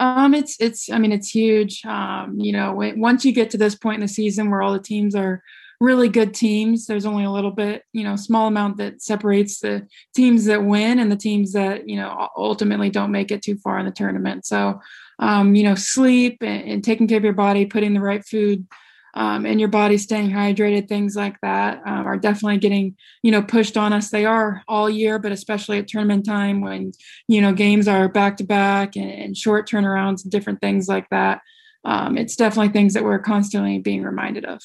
Um, 0.00 0.34
it's 0.34 0.56
it's 0.60 0.90
I 0.90 0.98
mean 0.98 1.12
it's 1.12 1.28
huge. 1.28 1.84
Um, 1.84 2.38
you 2.38 2.52
know, 2.52 2.74
once 2.96 3.24
you 3.24 3.32
get 3.32 3.50
to 3.50 3.58
this 3.58 3.74
point 3.74 3.96
in 3.96 4.00
the 4.00 4.08
season 4.08 4.50
where 4.50 4.62
all 4.62 4.72
the 4.72 4.78
teams 4.80 5.14
are 5.14 5.42
really 5.80 6.08
good 6.08 6.34
teams, 6.34 6.86
there's 6.86 7.06
only 7.06 7.24
a 7.24 7.30
little 7.30 7.50
bit, 7.50 7.84
you 7.92 8.02
know, 8.02 8.16
small 8.16 8.48
amount 8.48 8.78
that 8.78 9.02
separates 9.02 9.60
the 9.60 9.86
teams 10.14 10.46
that 10.46 10.64
win 10.64 10.98
and 10.98 11.12
the 11.12 11.16
teams 11.16 11.52
that 11.52 11.88
you 11.88 11.96
know 11.96 12.28
ultimately 12.36 12.90
don't 12.90 13.12
make 13.12 13.30
it 13.30 13.42
too 13.42 13.56
far 13.56 13.78
in 13.78 13.86
the 13.86 13.92
tournament. 13.92 14.46
So, 14.46 14.80
um, 15.20 15.54
you 15.54 15.62
know, 15.62 15.74
sleep 15.74 16.38
and, 16.40 16.68
and 16.68 16.84
taking 16.84 17.06
care 17.06 17.18
of 17.18 17.24
your 17.24 17.32
body, 17.32 17.66
putting 17.66 17.94
the 17.94 18.00
right 18.00 18.24
food 18.24 18.66
um, 19.14 19.46
and 19.46 19.60
your 19.60 19.68
body 19.68 19.96
staying 19.96 20.30
hydrated, 20.30 20.88
things 20.88 21.14
like 21.14 21.40
that 21.40 21.80
um, 21.86 22.06
are 22.06 22.16
definitely 22.16 22.58
getting, 22.58 22.96
you 23.22 23.30
know, 23.30 23.42
pushed 23.42 23.76
on 23.76 23.92
us. 23.92 24.10
They 24.10 24.24
are 24.24 24.62
all 24.66 24.90
year, 24.90 25.18
but 25.18 25.32
especially 25.32 25.78
at 25.78 25.86
tournament 25.86 26.26
time 26.26 26.60
when, 26.60 26.92
you 27.28 27.40
know, 27.40 27.52
games 27.52 27.86
are 27.86 28.08
back 28.08 28.36
to 28.38 28.44
back 28.44 28.96
and 28.96 29.36
short 29.36 29.68
turnarounds 29.68 30.24
and 30.24 30.32
different 30.32 30.60
things 30.60 30.88
like 30.88 31.08
that. 31.10 31.40
um, 31.84 32.16
it's 32.16 32.36
definitely 32.36 32.72
things 32.72 32.94
that 32.94 33.04
we're 33.04 33.18
constantly 33.18 33.78
being 33.78 34.02
reminded 34.02 34.46
of. 34.46 34.62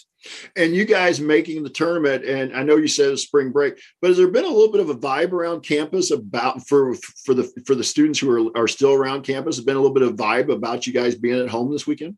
And 0.56 0.74
you 0.74 0.86
guys 0.86 1.20
making 1.20 1.64
the 1.64 1.70
tournament, 1.70 2.24
and 2.24 2.56
I 2.56 2.64
know 2.64 2.78
you 2.78 2.88
said 2.88 3.18
spring 3.20 3.52
break, 3.52 3.80
but 4.02 4.10
has 4.10 4.18
there 4.18 4.30
been 4.30 4.46
a 4.46 4.50
little 4.50 4.72
bit 4.72 4.82
of 4.82 4.90
a 4.90 4.96
vibe 4.96 5.34
around 5.34 5.62
campus 5.62 6.12
about 6.12 6.68
for 6.68 6.96
for 7.26 7.34
the 7.34 7.52
for 7.66 7.76
the 7.76 7.84
students 7.84 8.20
who 8.20 8.50
are, 8.50 8.58
are 8.58 8.68
still 8.68 8.94
around 8.94 9.24
campus? 9.24 9.58
Has 9.58 9.66
been 9.66 9.76
a 9.76 9.80
little 9.80 9.94
bit 9.94 10.04
of 10.04 10.16
vibe 10.16 10.52
about 10.52 10.88
you 10.88 10.94
guys 10.94 11.16
being 11.16 11.40
at 11.40 11.50
home 11.50 11.72
this 11.72 11.86
weekend? 11.86 12.18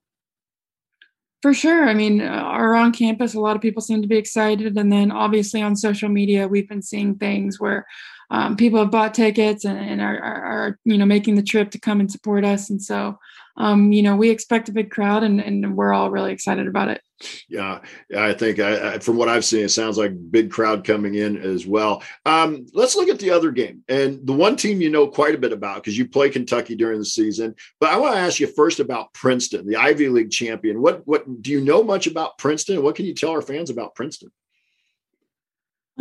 For 1.41 1.55
sure. 1.55 1.89
I 1.89 1.95
mean, 1.95 2.21
uh, 2.21 2.51
around 2.53 2.91
campus, 2.91 3.33
a 3.33 3.39
lot 3.39 3.55
of 3.55 3.63
people 3.63 3.81
seem 3.81 4.01
to 4.03 4.07
be 4.07 4.17
excited, 4.17 4.77
and 4.77 4.91
then 4.91 5.11
obviously 5.11 5.61
on 5.61 5.75
social 5.75 6.07
media, 6.07 6.47
we've 6.47 6.69
been 6.69 6.83
seeing 6.83 7.15
things 7.15 7.59
where 7.59 7.87
um, 8.31 8.55
people 8.55 8.79
have 8.79 8.91
bought 8.91 9.13
tickets 9.13 9.65
and, 9.65 9.77
and 9.77 10.01
are, 10.01 10.17
are, 10.17 10.43
are, 10.43 10.79
you 10.85 10.97
know 10.97 11.05
making 11.05 11.35
the 11.35 11.43
trip 11.43 11.69
to 11.71 11.79
come 11.79 11.99
and 11.99 12.09
support 12.09 12.45
us. 12.45 12.69
And 12.69 12.81
so 12.81 13.19
um, 13.57 13.91
you 13.91 14.01
know 14.01 14.15
we 14.15 14.29
expect 14.29 14.69
a 14.69 14.71
big 14.71 14.89
crowd 14.89 15.23
and, 15.23 15.41
and 15.41 15.75
we're 15.75 15.93
all 15.93 16.09
really 16.09 16.31
excited 16.31 16.67
about 16.67 16.87
it. 16.87 17.01
Yeah 17.47 17.81
i 18.17 18.33
think 18.33 18.57
I, 18.57 18.93
I, 18.93 18.97
from 18.97 19.15
what 19.15 19.29
i've 19.29 19.45
seen 19.45 19.63
it 19.63 19.69
sounds 19.69 19.95
like 19.95 20.31
big 20.31 20.49
crowd 20.49 20.83
coming 20.83 21.13
in 21.13 21.37
as 21.37 21.67
well. 21.67 22.01
Um, 22.25 22.65
let's 22.73 22.95
look 22.95 23.09
at 23.09 23.19
the 23.19 23.29
other 23.29 23.51
game 23.51 23.83
and 23.87 24.25
the 24.25 24.33
one 24.33 24.55
team 24.55 24.81
you 24.81 24.89
know 24.89 25.05
quite 25.05 25.35
a 25.35 25.37
bit 25.37 25.53
about 25.53 25.75
because 25.75 25.95
you 25.95 26.07
play 26.07 26.31
kentucky 26.31 26.75
during 26.75 26.97
the 26.97 27.05
season. 27.05 27.53
But 27.79 27.91
i 27.91 27.97
want 27.97 28.15
to 28.15 28.21
ask 28.21 28.39
you 28.39 28.47
first 28.47 28.79
about 28.79 29.13
princeton 29.13 29.67
the 29.67 29.75
ivy 29.75 30.09
league 30.09 30.31
champion. 30.31 30.81
What 30.81 31.05
what 31.05 31.43
do 31.43 31.51
you 31.51 31.61
know 31.61 31.83
much 31.83 32.07
about 32.07 32.39
princeton? 32.39 32.81
What 32.81 32.95
can 32.95 33.05
you 33.05 33.13
tell 33.13 33.29
our 33.29 33.43
fans 33.43 33.69
about 33.69 33.93
princeton 33.93 34.31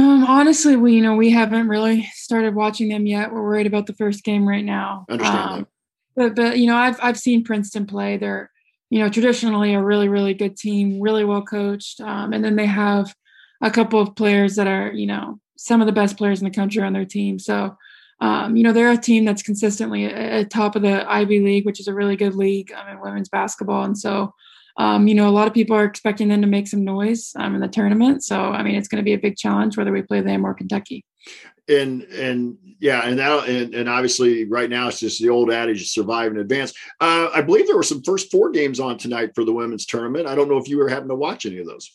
um, 0.00 0.24
honestly, 0.24 0.76
we 0.76 0.94
you 0.94 1.02
know 1.02 1.14
we 1.14 1.30
haven't 1.30 1.68
really 1.68 2.08
started 2.14 2.54
watching 2.54 2.88
them 2.88 3.06
yet. 3.06 3.32
We're 3.32 3.42
worried 3.42 3.66
about 3.66 3.86
the 3.86 3.92
first 3.92 4.24
game 4.24 4.48
right 4.48 4.64
now. 4.64 5.04
Understand 5.10 5.50
um. 5.50 5.66
But 6.16 6.34
but 6.34 6.58
you 6.58 6.66
know 6.66 6.76
I've 6.76 6.98
I've 7.02 7.18
seen 7.18 7.44
Princeton 7.44 7.86
play. 7.86 8.16
They're 8.16 8.50
you 8.88 8.98
know 8.98 9.10
traditionally 9.10 9.74
a 9.74 9.82
really 9.82 10.08
really 10.08 10.32
good 10.32 10.56
team, 10.56 11.00
really 11.00 11.24
well 11.24 11.42
coached, 11.42 12.00
um, 12.00 12.32
and 12.32 12.42
then 12.42 12.56
they 12.56 12.66
have 12.66 13.14
a 13.60 13.70
couple 13.70 14.00
of 14.00 14.16
players 14.16 14.56
that 14.56 14.66
are 14.66 14.90
you 14.90 15.06
know 15.06 15.38
some 15.58 15.82
of 15.82 15.86
the 15.86 15.92
best 15.92 16.16
players 16.16 16.40
in 16.40 16.46
the 16.46 16.54
country 16.54 16.82
on 16.82 16.94
their 16.94 17.04
team. 17.04 17.38
So 17.38 17.76
um, 18.22 18.56
you 18.56 18.62
know 18.62 18.72
they're 18.72 18.92
a 18.92 18.96
team 18.96 19.26
that's 19.26 19.42
consistently 19.42 20.06
at 20.06 20.48
top 20.48 20.76
of 20.76 20.82
the 20.82 21.10
Ivy 21.10 21.40
League, 21.40 21.66
which 21.66 21.78
is 21.78 21.88
a 21.88 21.94
really 21.94 22.16
good 22.16 22.34
league 22.34 22.72
um, 22.72 22.88
in 22.88 23.00
women's 23.02 23.28
basketball, 23.28 23.84
and 23.84 23.98
so 23.98 24.32
um, 24.80 25.06
you 25.06 25.14
know, 25.14 25.28
a 25.28 25.30
lot 25.30 25.46
of 25.46 25.52
people 25.52 25.76
are 25.76 25.84
expecting 25.84 26.28
them 26.28 26.40
to 26.40 26.46
make 26.46 26.66
some 26.66 26.84
noise 26.84 27.32
um, 27.36 27.54
in 27.54 27.60
the 27.60 27.68
tournament. 27.68 28.24
So, 28.24 28.40
I 28.40 28.62
mean, 28.62 28.76
it's 28.76 28.88
going 28.88 28.96
to 28.96 29.04
be 29.04 29.12
a 29.12 29.18
big 29.18 29.36
challenge 29.36 29.76
whether 29.76 29.92
we 29.92 30.00
play 30.00 30.22
them 30.22 30.46
or 30.46 30.54
Kentucky. 30.54 31.04
And 31.68 32.02
and 32.04 32.56
yeah, 32.80 33.02
and 33.06 33.18
that 33.18 33.46
and, 33.46 33.74
and 33.74 33.90
obviously 33.90 34.46
right 34.46 34.70
now 34.70 34.88
it's 34.88 34.98
just 34.98 35.20
the 35.20 35.28
old 35.28 35.52
adage: 35.52 35.90
survive 35.90 36.30
and 36.30 36.40
advance. 36.40 36.72
Uh, 36.98 37.28
I 37.32 37.42
believe 37.42 37.66
there 37.66 37.76
were 37.76 37.82
some 37.82 38.02
first 38.02 38.30
four 38.30 38.50
games 38.50 38.80
on 38.80 38.96
tonight 38.96 39.32
for 39.34 39.44
the 39.44 39.52
women's 39.52 39.84
tournament. 39.84 40.26
I 40.26 40.34
don't 40.34 40.48
know 40.48 40.56
if 40.56 40.66
you 40.66 40.78
were 40.78 40.88
having 40.88 41.10
to 41.10 41.14
watch 41.14 41.44
any 41.44 41.58
of 41.58 41.66
those. 41.66 41.92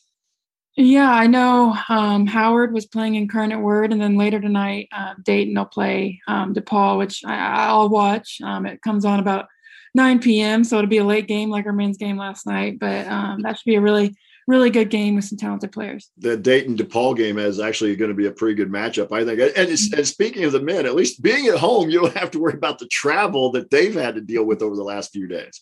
Yeah, 0.78 1.10
I 1.10 1.26
know 1.26 1.76
um, 1.90 2.28
Howard 2.28 2.72
was 2.72 2.86
playing 2.86 3.16
Incarnate 3.16 3.62
Word, 3.62 3.92
and 3.92 4.00
then 4.00 4.16
later 4.16 4.40
tonight, 4.40 4.90
uh, 4.92 5.16
Dayton 5.24 5.56
will 5.56 5.66
play 5.66 6.22
um, 6.28 6.54
DePaul, 6.54 7.00
which 7.00 7.24
I, 7.26 7.74
will 7.74 7.90
watch. 7.90 8.40
Um, 8.44 8.66
it 8.66 8.82
comes 8.82 9.06
on 9.06 9.20
about 9.20 9.48
9 9.96 10.20
p.m. 10.20 10.64
So 10.64 10.78
it'll 10.78 10.90
be 10.90 10.98
a 10.98 11.06
late 11.06 11.28
game 11.28 11.50
like 11.50 11.66
our 11.66 11.74
men's 11.74 11.98
game 11.98 12.18
last 12.18 12.46
night. 12.46 12.80
But 12.80 13.08
um, 13.08 13.42
that 13.42 13.58
should 13.58 13.66
be 13.66 13.76
a 13.76 13.82
really, 13.82 14.16
really 14.48 14.70
good 14.70 14.90
game 14.90 15.16
with 15.16 15.26
some 15.26 15.38
talented 15.38 15.72
players. 15.72 16.12
The 16.18 16.38
Dayton 16.38 16.78
DePaul 16.78 17.16
game 17.16 17.40
is 17.40 17.60
actually 17.60 17.96
going 17.96 18.10
to 18.10 18.16
be 18.16 18.28
a 18.28 18.32
pretty 18.32 18.56
good 18.56 18.70
matchup, 18.70 19.12
I 19.12 19.26
think. 19.26 19.40
And, 19.58 19.70
and 19.70 20.08
speaking 20.08 20.44
of 20.44 20.52
the 20.52 20.62
men, 20.62 20.86
at 20.86 20.96
least 20.96 21.22
being 21.22 21.48
at 21.48 21.58
home, 21.58 21.90
you 21.90 22.02
don't 22.02 22.18
have 22.18 22.32
to 22.32 22.40
worry 22.40 22.54
about 22.54 22.80
the 22.80 22.88
travel 22.88 23.52
that 23.54 23.72
they've 23.72 23.96
had 23.96 24.16
to 24.16 24.22
deal 24.22 24.44
with 24.44 24.62
over 24.62 24.76
the 24.76 24.84
last 24.84 25.12
few 25.12 25.28
days. 25.28 25.62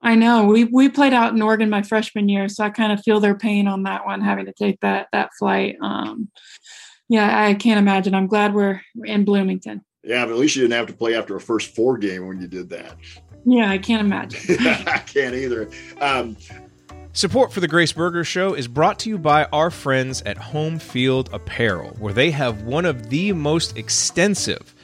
I 0.00 0.14
know 0.14 0.44
we 0.44 0.62
we 0.62 0.88
played 0.88 1.12
out 1.12 1.32
in 1.32 1.42
Oregon 1.42 1.70
my 1.70 1.82
freshman 1.82 2.28
year, 2.28 2.48
so 2.48 2.62
I 2.62 2.70
kind 2.70 2.92
of 2.92 3.02
feel 3.02 3.18
their 3.18 3.36
pain 3.36 3.66
on 3.66 3.82
that 3.82 4.06
one, 4.06 4.20
having 4.20 4.46
to 4.46 4.52
take 4.52 4.78
that 4.80 5.08
that 5.12 5.30
flight. 5.36 5.74
Um, 5.82 6.30
yeah, 7.08 7.46
I 7.46 7.54
can't 7.54 7.80
imagine. 7.80 8.14
I'm 8.14 8.28
glad 8.28 8.54
we're 8.54 8.80
in 9.04 9.24
Bloomington. 9.24 9.84
Yeah, 10.04 10.24
but 10.24 10.32
at 10.32 10.38
least 10.38 10.54
you 10.54 10.62
didn't 10.62 10.74
have 10.74 10.86
to 10.86 10.92
play 10.92 11.16
after 11.16 11.34
a 11.34 11.40
first 11.40 11.74
four 11.74 11.98
game 11.98 12.28
when 12.28 12.40
you 12.40 12.46
did 12.46 12.68
that. 12.70 12.96
Yeah, 13.44 13.70
I 13.70 13.78
can't 13.78 14.00
imagine. 14.00 14.56
I 14.60 14.98
can't 14.98 15.34
either. 15.34 15.70
Um, 16.00 16.36
Support 17.12 17.52
for 17.52 17.60
the 17.60 17.66
Grace 17.68 17.92
Berger 17.92 18.22
Show 18.22 18.54
is 18.54 18.68
brought 18.68 19.00
to 19.00 19.08
you 19.08 19.18
by 19.18 19.46
our 19.46 19.70
friends 19.70 20.22
at 20.22 20.38
Home 20.38 20.78
Field 20.78 21.30
Apparel, 21.32 21.96
where 21.98 22.12
they 22.12 22.30
have 22.30 22.62
one 22.62 22.84
of 22.84 23.10
the 23.10 23.32
most 23.32 23.76
extensive 23.76 24.74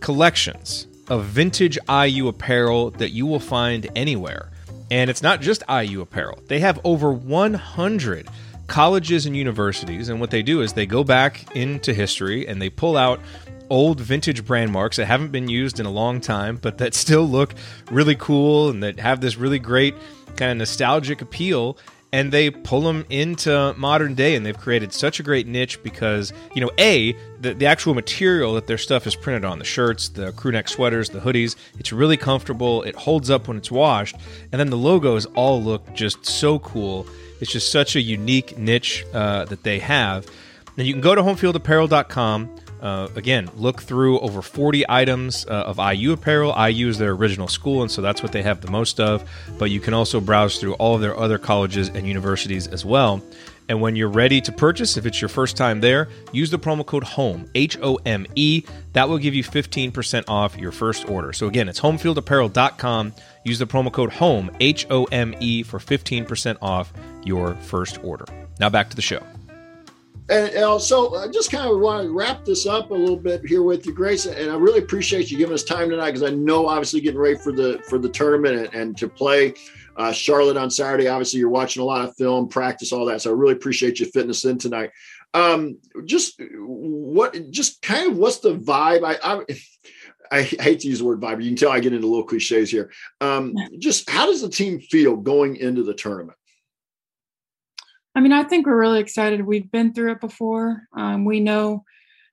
collections 0.00 0.86
of 1.08 1.24
vintage 1.24 1.78
IU 1.88 2.28
apparel 2.28 2.92
that 2.92 3.10
you 3.10 3.26
will 3.26 3.40
find 3.40 3.88
anywhere. 3.94 4.50
And 4.90 5.10
it's 5.10 5.22
not 5.22 5.40
just 5.40 5.62
IU 5.68 6.00
apparel, 6.00 6.38
they 6.46 6.60
have 6.60 6.80
over 6.84 7.12
100 7.12 8.28
colleges 8.68 9.26
and 9.26 9.36
universities. 9.36 10.08
And 10.08 10.20
what 10.20 10.30
they 10.30 10.42
do 10.42 10.62
is 10.62 10.72
they 10.72 10.86
go 10.86 11.04
back 11.04 11.54
into 11.56 11.92
history 11.92 12.46
and 12.46 12.60
they 12.60 12.70
pull 12.70 12.96
out 12.96 13.20
old 13.70 14.00
vintage 14.00 14.44
brand 14.44 14.72
marks 14.72 14.96
that 14.96 15.06
haven't 15.06 15.32
been 15.32 15.48
used 15.48 15.80
in 15.80 15.86
a 15.86 15.90
long 15.90 16.20
time, 16.20 16.56
but 16.56 16.78
that 16.78 16.94
still 16.94 17.24
look 17.28 17.54
really 17.90 18.14
cool 18.16 18.70
and 18.70 18.82
that 18.82 18.98
have 18.98 19.20
this 19.20 19.36
really 19.36 19.58
great 19.58 19.94
kind 20.36 20.52
of 20.52 20.58
nostalgic 20.58 21.22
appeal. 21.22 21.78
And 22.12 22.32
they 22.32 22.50
pull 22.50 22.82
them 22.82 23.04
into 23.10 23.74
modern 23.76 24.14
day, 24.14 24.36
and 24.36 24.46
they've 24.46 24.56
created 24.56 24.92
such 24.92 25.18
a 25.18 25.22
great 25.24 25.46
niche 25.46 25.82
because, 25.82 26.32
you 26.54 26.60
know, 26.62 26.70
A, 26.78 27.14
the, 27.40 27.52
the 27.52 27.66
actual 27.66 27.94
material 27.94 28.54
that 28.54 28.68
their 28.68 28.78
stuff 28.78 29.06
is 29.06 29.16
printed 29.16 29.44
on 29.44 29.58
the 29.58 29.64
shirts, 29.64 30.08
the 30.08 30.32
crew 30.32 30.52
neck 30.52 30.68
sweaters, 30.68 31.10
the 31.10 31.18
hoodies 31.18 31.56
it's 31.78 31.92
really 31.92 32.16
comfortable, 32.16 32.84
it 32.84 32.94
holds 32.94 33.28
up 33.28 33.48
when 33.48 33.56
it's 33.56 33.72
washed, 33.72 34.16
and 34.52 34.60
then 34.60 34.70
the 34.70 34.78
logos 34.78 35.26
all 35.34 35.60
look 35.60 35.92
just 35.94 36.24
so 36.24 36.60
cool. 36.60 37.06
It's 37.40 37.52
just 37.52 37.70
such 37.70 37.96
a 37.96 38.00
unique 38.00 38.56
niche 38.56 39.04
uh, 39.12 39.44
that 39.46 39.64
they 39.64 39.80
have. 39.80 40.26
And 40.78 40.86
you 40.86 40.94
can 40.94 41.02
go 41.02 41.14
to 41.14 41.22
homefieldapparel.com 41.22 42.50
uh, 42.86 43.08
again, 43.16 43.50
look 43.56 43.82
through 43.82 44.20
over 44.20 44.40
40 44.40 44.84
items 44.88 45.44
uh, 45.46 45.64
of 45.64 45.78
IU 45.78 46.12
apparel. 46.12 46.54
IU 46.56 46.88
is 46.88 46.98
their 46.98 47.10
original 47.10 47.48
school, 47.48 47.82
and 47.82 47.90
so 47.90 48.00
that's 48.00 48.22
what 48.22 48.30
they 48.30 48.42
have 48.42 48.60
the 48.60 48.70
most 48.70 49.00
of. 49.00 49.28
But 49.58 49.72
you 49.72 49.80
can 49.80 49.92
also 49.92 50.20
browse 50.20 50.60
through 50.60 50.74
all 50.74 50.94
of 50.94 51.00
their 51.00 51.18
other 51.18 51.36
colleges 51.36 51.88
and 51.88 52.06
universities 52.06 52.68
as 52.68 52.84
well. 52.84 53.20
And 53.68 53.80
when 53.80 53.96
you're 53.96 54.08
ready 54.08 54.40
to 54.40 54.52
purchase, 54.52 54.96
if 54.96 55.04
it's 55.04 55.20
your 55.20 55.28
first 55.28 55.56
time 55.56 55.80
there, 55.80 56.08
use 56.30 56.52
the 56.52 56.60
promo 56.60 56.86
code 56.86 57.02
HOME, 57.02 57.50
H 57.56 57.76
O 57.82 57.96
M 58.06 58.24
E. 58.36 58.62
That 58.92 59.08
will 59.08 59.18
give 59.18 59.34
you 59.34 59.42
15% 59.42 60.22
off 60.28 60.56
your 60.56 60.70
first 60.70 61.08
order. 61.08 61.32
So 61.32 61.48
again, 61.48 61.68
it's 61.68 61.80
homefieldapparel.com. 61.80 63.14
Use 63.42 63.58
the 63.58 63.66
promo 63.66 63.92
code 63.92 64.12
HOME, 64.12 64.52
H 64.60 64.86
O 64.90 65.06
M 65.06 65.34
E, 65.40 65.64
for 65.64 65.80
15% 65.80 66.58
off 66.62 66.92
your 67.24 67.56
first 67.56 67.98
order. 68.04 68.26
Now 68.60 68.70
back 68.70 68.90
to 68.90 68.96
the 68.96 69.02
show. 69.02 69.26
And, 70.28 70.50
and 70.50 70.82
so 70.82 71.14
I 71.16 71.28
just 71.28 71.52
kind 71.52 71.70
of 71.70 71.78
want 71.80 72.04
to 72.04 72.12
wrap 72.12 72.44
this 72.44 72.66
up 72.66 72.90
a 72.90 72.94
little 72.94 73.16
bit 73.16 73.46
here 73.46 73.62
with 73.62 73.86
you, 73.86 73.94
Grace. 73.94 74.26
And 74.26 74.50
I 74.50 74.56
really 74.56 74.80
appreciate 74.80 75.30
you 75.30 75.38
giving 75.38 75.54
us 75.54 75.62
time 75.62 75.88
tonight 75.88 76.12
because 76.12 76.24
I 76.24 76.34
know 76.34 76.66
obviously 76.66 77.00
getting 77.00 77.20
ready 77.20 77.38
for 77.38 77.52
the 77.52 77.80
for 77.88 77.98
the 77.98 78.08
tournament 78.08 78.56
and, 78.56 78.74
and 78.74 78.98
to 78.98 79.08
play 79.08 79.54
uh, 79.96 80.12
Charlotte 80.12 80.56
on 80.56 80.70
Saturday. 80.70 81.06
Obviously, 81.06 81.38
you're 81.38 81.48
watching 81.48 81.82
a 81.82 81.86
lot 81.86 82.08
of 82.08 82.16
film, 82.16 82.48
practice, 82.48 82.92
all 82.92 83.06
that. 83.06 83.22
So 83.22 83.30
I 83.30 83.34
really 83.34 83.54
appreciate 83.54 84.00
you 84.00 84.06
fitting 84.06 84.30
us 84.30 84.44
in 84.44 84.58
tonight. 84.58 84.90
Um, 85.32 85.78
just 86.04 86.40
what, 86.58 87.36
just 87.50 87.82
kind 87.82 88.10
of 88.10 88.18
what's 88.18 88.38
the 88.40 88.56
vibe? 88.56 89.04
I, 89.04 89.16
I 89.22 89.44
I 90.32 90.42
hate 90.42 90.80
to 90.80 90.88
use 90.88 90.98
the 90.98 91.04
word 91.04 91.20
vibe. 91.20 91.40
You 91.40 91.50
can 91.50 91.56
tell 91.56 91.70
I 91.70 91.78
get 91.78 91.92
into 91.92 92.08
little 92.08 92.24
cliches 92.24 92.68
here. 92.68 92.90
Um, 93.20 93.54
just 93.78 94.10
how 94.10 94.26
does 94.26 94.42
the 94.42 94.48
team 94.48 94.80
feel 94.80 95.14
going 95.14 95.54
into 95.54 95.84
the 95.84 95.94
tournament? 95.94 96.36
I 98.16 98.20
mean, 98.20 98.32
I 98.32 98.44
think 98.44 98.66
we're 98.66 98.80
really 98.80 99.00
excited. 99.00 99.42
We've 99.42 99.70
been 99.70 99.92
through 99.92 100.12
it 100.12 100.20
before. 100.22 100.88
Um, 100.96 101.26
we 101.26 101.38
know 101.38 101.84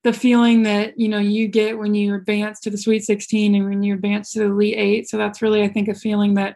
the 0.04 0.13
feeling 0.13 0.63
that 0.63 0.98
you 0.98 1.10
know 1.10 1.19
you 1.19 1.48
get 1.50 1.78
when 1.78 1.93
you 1.93 2.15
advance 2.15 2.62
to 2.62 2.69
the 2.69 2.78
Sweet 2.78 3.04
16 3.04 3.54
and 3.54 3.65
when 3.65 3.84
you 3.84 3.93
advance 3.93 4.32
to 4.32 4.39
the 4.39 4.46
Elite 4.46 4.78
Eight. 4.78 5.10
So 5.10 5.17
that's 5.17 5.41
really, 5.41 5.62
I 5.62 5.67
think, 5.67 5.89
a 5.89 5.93
feeling 5.93 6.36
that 6.36 6.56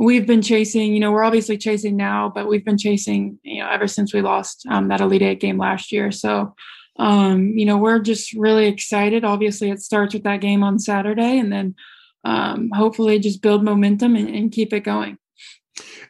we've 0.00 0.26
been 0.26 0.42
chasing. 0.42 0.92
You 0.92 0.98
know, 0.98 1.12
we're 1.12 1.22
obviously 1.22 1.56
chasing 1.56 1.96
now, 1.96 2.32
but 2.34 2.48
we've 2.48 2.64
been 2.64 2.76
chasing 2.76 3.38
you 3.44 3.62
know 3.62 3.70
ever 3.70 3.86
since 3.86 4.12
we 4.12 4.22
lost 4.22 4.66
um, 4.68 4.88
that 4.88 5.00
Elite 5.00 5.22
Eight 5.22 5.40
game 5.40 5.56
last 5.56 5.92
year. 5.92 6.10
So 6.10 6.54
um, 6.98 7.56
you 7.56 7.66
know, 7.66 7.76
we're 7.76 8.00
just 8.00 8.32
really 8.32 8.66
excited. 8.66 9.24
Obviously, 9.24 9.70
it 9.70 9.82
starts 9.82 10.14
with 10.14 10.24
that 10.24 10.40
game 10.40 10.64
on 10.64 10.80
Saturday, 10.80 11.38
and 11.38 11.52
then 11.52 11.76
um, 12.24 12.70
hopefully 12.74 13.20
just 13.20 13.40
build 13.40 13.62
momentum 13.62 14.16
and, 14.16 14.28
and 14.28 14.50
keep 14.50 14.72
it 14.72 14.80
going. 14.80 15.18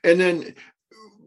And 0.02 0.20
then 0.20 0.54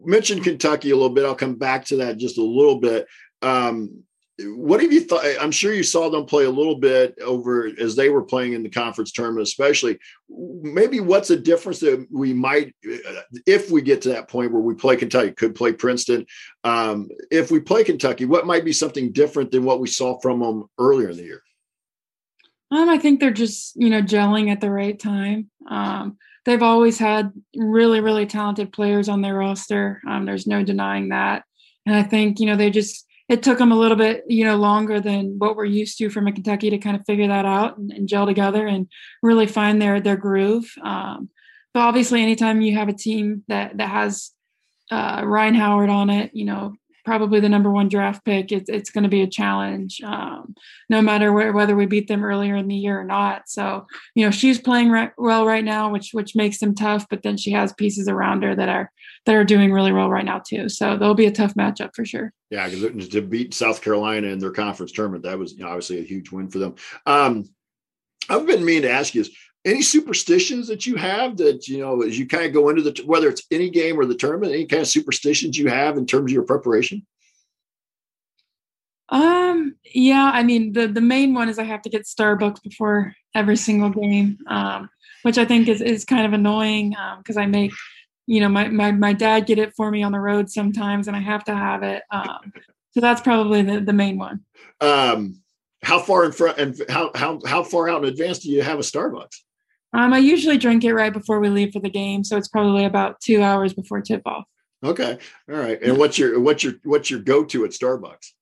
mentioned 0.04 0.44
Kentucky 0.44 0.90
a 0.90 0.96
little 0.96 1.10
bit. 1.10 1.24
I'll 1.24 1.34
come 1.34 1.56
back 1.56 1.84
to 1.86 1.96
that 1.96 2.18
just 2.18 2.38
a 2.38 2.42
little 2.42 2.80
bit. 2.80 3.06
Um, 3.42 4.04
what 4.40 4.80
have 4.80 4.92
you 4.92 5.00
thought? 5.00 5.24
I'm 5.40 5.50
sure 5.50 5.74
you 5.74 5.82
saw 5.82 6.08
them 6.08 6.24
play 6.24 6.44
a 6.44 6.50
little 6.50 6.76
bit 6.76 7.18
over 7.20 7.68
as 7.80 7.96
they 7.96 8.08
were 8.08 8.22
playing 8.22 8.52
in 8.52 8.62
the 8.62 8.68
conference 8.68 9.10
tournament, 9.10 9.42
especially. 9.42 9.98
Maybe 10.28 11.00
what's 11.00 11.30
a 11.30 11.36
difference 11.36 11.80
that 11.80 12.06
we 12.12 12.32
might, 12.32 12.74
if 13.46 13.70
we 13.70 13.82
get 13.82 14.02
to 14.02 14.10
that 14.10 14.28
point 14.28 14.52
where 14.52 14.62
we 14.62 14.74
play 14.74 14.94
Kentucky, 14.94 15.32
could 15.32 15.56
play 15.56 15.72
Princeton. 15.72 16.24
Um, 16.62 17.08
if 17.32 17.50
we 17.50 17.58
play 17.58 17.82
Kentucky, 17.82 18.26
what 18.26 18.46
might 18.46 18.64
be 18.64 18.72
something 18.72 19.10
different 19.10 19.50
than 19.50 19.64
what 19.64 19.80
we 19.80 19.88
saw 19.88 20.20
from 20.20 20.38
them 20.38 20.66
earlier 20.78 21.10
in 21.10 21.16
the 21.16 21.24
year? 21.24 21.42
Um, 22.70 22.88
I 22.88 22.98
think 22.98 23.18
they're 23.18 23.30
just 23.32 23.74
you 23.76 23.90
know 23.90 24.02
gelling 24.02 24.52
at 24.52 24.60
the 24.60 24.70
right 24.70 24.98
time. 24.98 25.50
Um, 25.68 26.16
they've 26.48 26.62
always 26.62 26.98
had 26.98 27.30
really 27.54 28.00
really 28.00 28.24
talented 28.24 28.72
players 28.72 29.08
on 29.10 29.20
their 29.20 29.34
roster. 29.34 30.00
Um, 30.08 30.24
there's 30.24 30.46
no 30.46 30.64
denying 30.64 31.10
that, 31.10 31.44
and 31.84 31.94
I 31.94 32.02
think 32.02 32.40
you 32.40 32.46
know 32.46 32.56
they 32.56 32.70
just 32.70 33.06
it 33.28 33.42
took 33.42 33.58
them 33.58 33.70
a 33.70 33.78
little 33.78 33.98
bit 33.98 34.24
you 34.26 34.44
know 34.44 34.56
longer 34.56 34.98
than 34.98 35.38
what 35.38 35.56
we're 35.56 35.66
used 35.66 35.98
to 35.98 36.08
from 36.08 36.26
a 36.26 36.32
Kentucky 36.32 36.70
to 36.70 36.78
kind 36.78 36.96
of 36.96 37.04
figure 37.06 37.28
that 37.28 37.44
out 37.44 37.76
and, 37.76 37.92
and 37.92 38.08
gel 38.08 38.24
together 38.24 38.66
and 38.66 38.88
really 39.22 39.46
find 39.46 39.80
their 39.80 40.00
their 40.00 40.16
groove. 40.16 40.72
Um, 40.82 41.28
but 41.74 41.80
obviously, 41.80 42.22
anytime 42.22 42.62
you 42.62 42.76
have 42.78 42.88
a 42.88 42.94
team 42.94 43.44
that 43.48 43.76
that 43.76 43.90
has 43.90 44.30
uh, 44.90 45.20
Rhyne 45.24 45.54
Howard 45.54 45.90
on 45.90 46.08
it, 46.08 46.30
you 46.32 46.46
know, 46.46 46.76
probably 47.08 47.40
the 47.40 47.48
number 47.48 47.70
one 47.70 47.88
draft 47.88 48.22
pick, 48.22 48.52
it's, 48.52 48.68
it's 48.68 48.90
going 48.90 49.04
to 49.04 49.08
be 49.08 49.22
a 49.22 49.26
challenge, 49.26 50.02
um, 50.02 50.54
no 50.90 51.00
matter 51.00 51.32
where, 51.32 51.54
whether 51.54 51.74
we 51.74 51.86
beat 51.86 52.06
them 52.06 52.22
earlier 52.22 52.54
in 52.54 52.68
the 52.68 52.76
year 52.76 53.00
or 53.00 53.04
not. 53.04 53.48
So, 53.48 53.86
you 54.14 54.26
know, 54.26 54.30
she's 54.30 54.60
playing 54.60 54.94
well 55.16 55.46
right 55.46 55.64
now, 55.64 55.90
which 55.90 56.10
which 56.12 56.36
makes 56.36 56.58
them 56.58 56.74
tough. 56.74 57.06
But 57.08 57.22
then 57.22 57.38
she 57.38 57.50
has 57.52 57.72
pieces 57.72 58.08
around 58.08 58.42
her 58.42 58.54
that 58.54 58.68
are 58.68 58.92
that 59.24 59.34
are 59.34 59.44
doing 59.44 59.72
really 59.72 59.90
well 59.90 60.10
right 60.10 60.24
now 60.24 60.42
too. 60.46 60.68
So 60.68 60.98
they'll 60.98 61.14
be 61.14 61.24
a 61.24 61.32
tough 61.32 61.54
matchup 61.54 61.96
for 61.96 62.04
sure. 62.04 62.34
Yeah, 62.50 62.68
because 62.68 63.08
to 63.08 63.22
beat 63.22 63.54
South 63.54 63.80
Carolina 63.80 64.28
in 64.28 64.38
their 64.38 64.50
conference 64.50 64.92
tournament, 64.92 65.24
that 65.24 65.38
was 65.38 65.54
you 65.54 65.60
know, 65.60 65.68
obviously 65.68 66.00
a 66.00 66.04
huge 66.04 66.30
win 66.30 66.50
for 66.50 66.58
them. 66.58 66.74
Um, 67.06 67.48
I've 68.28 68.46
been 68.46 68.66
meaning 68.66 68.82
to 68.82 68.90
ask 68.90 69.14
you 69.14 69.22
is 69.22 69.34
any 69.68 69.82
superstitions 69.82 70.68
that 70.68 70.86
you 70.86 70.96
have 70.96 71.36
that 71.36 71.68
you 71.68 71.78
know 71.78 72.02
as 72.02 72.18
you 72.18 72.26
kind 72.26 72.44
of 72.44 72.52
go 72.52 72.68
into 72.68 72.82
the 72.82 73.02
whether 73.04 73.28
it's 73.28 73.42
any 73.50 73.70
game 73.70 73.98
or 73.98 74.06
the 74.06 74.14
tournament 74.14 74.52
any 74.52 74.66
kind 74.66 74.82
of 74.82 74.88
superstitions 74.88 75.58
you 75.58 75.68
have 75.68 75.96
in 75.96 76.06
terms 76.06 76.30
of 76.30 76.34
your 76.34 76.42
preparation? 76.42 77.06
Um 79.10 79.76
yeah 79.94 80.30
i 80.34 80.42
mean 80.42 80.72
the 80.72 80.86
the 80.86 81.00
main 81.00 81.34
one 81.34 81.48
is 81.48 81.58
i 81.58 81.64
have 81.64 81.82
to 81.82 81.90
get 81.90 82.02
starbucks 82.02 82.62
before 82.62 83.14
every 83.34 83.56
single 83.56 83.90
game 83.90 84.38
um 84.48 84.90
which 85.22 85.38
i 85.38 85.44
think 85.44 85.68
is 85.68 85.80
is 85.80 86.04
kind 86.04 86.26
of 86.26 86.32
annoying 86.32 86.94
because 87.18 87.36
um, 87.36 87.42
i 87.42 87.46
make 87.46 87.72
you 88.26 88.40
know 88.40 88.48
my, 88.48 88.68
my 88.68 88.92
my 88.92 89.14
dad 89.14 89.46
get 89.46 89.58
it 89.58 89.72
for 89.74 89.90
me 89.90 90.02
on 90.02 90.12
the 90.12 90.20
road 90.20 90.50
sometimes 90.50 91.08
and 91.08 91.16
i 91.16 91.20
have 91.20 91.42
to 91.44 91.54
have 91.54 91.82
it 91.82 92.02
um 92.10 92.52
so 92.92 93.00
that's 93.00 93.20
probably 93.20 93.62
the, 93.62 93.80
the 93.80 93.92
main 93.92 94.18
one. 94.18 94.40
Um 94.80 95.42
how 95.82 96.00
far 96.00 96.24
in 96.24 96.32
front 96.32 96.58
and 96.58 96.82
how 96.88 97.10
how 97.14 97.40
how 97.46 97.62
far 97.62 97.88
out 97.88 98.02
in 98.02 98.08
advance 98.08 98.40
do 98.40 98.50
you 98.50 98.62
have 98.62 98.78
a 98.78 98.82
starbucks 98.82 99.36
um, 99.92 100.12
I 100.12 100.18
usually 100.18 100.58
drink 100.58 100.84
it 100.84 100.94
right 100.94 101.12
before 101.12 101.40
we 101.40 101.48
leave 101.48 101.72
for 101.72 101.80
the 101.80 101.90
game, 101.90 102.24
so 102.24 102.36
it's 102.36 102.48
probably 102.48 102.84
about 102.84 103.20
two 103.20 103.42
hours 103.42 103.72
before 103.72 104.00
tip 104.00 104.22
off. 104.26 104.44
Okay, 104.84 105.18
all 105.50 105.56
right. 105.56 105.80
And 105.82 105.98
what's 105.98 106.18
your 106.18 106.38
what's 106.40 106.62
your 106.62 106.74
what's 106.84 107.10
your 107.10 107.20
go 107.20 107.44
to 107.44 107.64
at 107.64 107.70
Starbucks? 107.70 108.32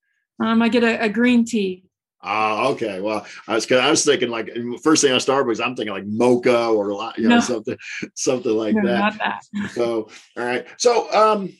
Um, 0.42 0.60
I 0.60 0.68
get 0.68 0.84
a, 0.84 1.04
a 1.04 1.08
green 1.08 1.44
tea. 1.44 1.84
Ah, 2.22 2.68
okay. 2.68 3.00
Well, 3.00 3.24
I 3.46 3.54
was 3.54 3.70
I 3.70 3.88
was 3.88 4.04
thinking 4.04 4.28
like 4.28 4.50
first 4.82 5.02
thing 5.02 5.12
on 5.12 5.20
Starbucks, 5.20 5.64
I'm 5.64 5.76
thinking 5.76 5.94
like 5.94 6.06
mocha 6.06 6.66
or 6.66 6.90
you 7.16 7.28
know 7.28 7.36
no. 7.36 7.40
something 7.40 7.76
something 8.14 8.52
like 8.52 8.74
no, 8.74 8.86
that. 8.86 8.98
Not 8.98 9.18
that. 9.18 9.70
so, 9.70 10.08
all 10.36 10.44
right. 10.44 10.66
So, 10.76 11.12
um, 11.12 11.52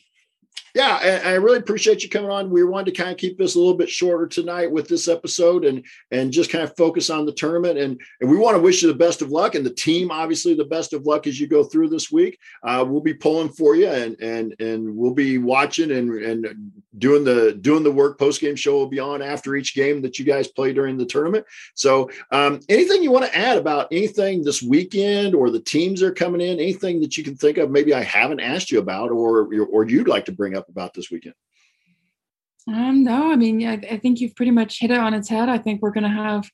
yeah, 0.77 0.99
I, 1.01 1.31
I, 1.31 1.33
really 1.33 1.57
appreciate 1.57 2.03
you 2.03 2.09
coming 2.09 2.29
on. 2.29 2.51
We 2.51 2.63
wanted 2.63 2.93
to 2.93 3.01
kind 3.01 3.09
of 3.09 3.17
keep 3.17 3.35
this 3.35 3.55
a 3.55 3.57
little 3.57 3.73
bit 3.73 3.89
shorter 3.89 4.27
tonight 4.27 4.71
with 4.71 4.87
this 4.87 5.07
episode 5.07 5.65
and 5.65 5.83
and 6.11 6.31
just 6.31 6.51
kind 6.51 6.63
of 6.63 6.77
focus 6.77 7.09
on 7.09 7.25
the 7.25 7.31
tournament. 7.31 7.79
And, 7.79 7.99
and 8.21 8.29
we 8.29 8.37
want 8.37 8.55
to 8.55 8.61
wish 8.61 8.83
you 8.83 8.87
the 8.87 8.93
best 8.93 9.23
of 9.23 9.31
luck 9.31 9.55
and 9.55 9.65
the 9.65 9.73
team, 9.73 10.11
obviously, 10.11 10.53
the 10.53 10.65
best 10.65 10.93
of 10.93 11.07
luck 11.07 11.25
as 11.25 11.39
you 11.39 11.47
go 11.47 11.63
through 11.63 11.89
this 11.89 12.11
week. 12.11 12.37
Uh, 12.61 12.85
we'll 12.87 13.01
be 13.01 13.15
pulling 13.15 13.49
for 13.49 13.75
you 13.75 13.87
and 13.87 14.21
and 14.21 14.53
and 14.59 14.95
we'll 14.95 15.15
be 15.15 15.39
watching 15.39 15.89
and 15.91 16.11
and 16.11 16.71
doing 16.99 17.23
the 17.23 17.57
doing 17.59 17.83
the 17.83 17.91
work. 17.91 18.19
Post 18.19 18.39
game 18.39 18.55
show 18.55 18.73
will 18.73 18.87
be 18.87 18.99
on 18.99 19.23
after 19.23 19.55
each 19.55 19.73
game 19.73 20.03
that 20.03 20.19
you 20.19 20.25
guys 20.25 20.47
play 20.47 20.73
during 20.73 20.95
the 20.95 21.05
tournament. 21.05 21.43
So, 21.73 22.11
um, 22.31 22.59
anything 22.69 23.01
you 23.01 23.09
want 23.09 23.25
to 23.25 23.35
add 23.35 23.57
about 23.57 23.87
anything 23.91 24.43
this 24.43 24.61
weekend 24.61 25.33
or 25.33 25.49
the 25.49 25.59
teams 25.59 26.01
that 26.01 26.07
are 26.07 26.13
coming 26.13 26.41
in? 26.41 26.59
Anything 26.59 27.01
that 27.01 27.17
you 27.17 27.23
can 27.23 27.35
think 27.35 27.57
of? 27.57 27.71
Maybe 27.71 27.95
I 27.95 28.03
haven't 28.03 28.41
asked 28.41 28.69
you 28.69 28.77
about 28.77 29.09
or 29.09 29.49
or 29.71 29.89
you'd 29.89 30.07
like 30.07 30.25
to 30.25 30.31
bring 30.31 30.55
up 30.55 30.66
about 30.69 30.93
this 30.93 31.09
weekend? 31.11 31.35
Um, 32.67 33.03
no, 33.03 33.31
I 33.31 33.35
mean, 33.35 33.65
I, 33.65 33.73
I 33.73 33.97
think 33.97 34.19
you've 34.19 34.35
pretty 34.35 34.51
much 34.51 34.79
hit 34.79 34.91
it 34.91 34.99
on 34.99 35.13
its 35.13 35.29
head. 35.29 35.47
I 35.47 35.57
think 35.57 35.81
we're 35.81 35.91
going 35.91 36.03
to 36.03 36.09
have, 36.09 36.49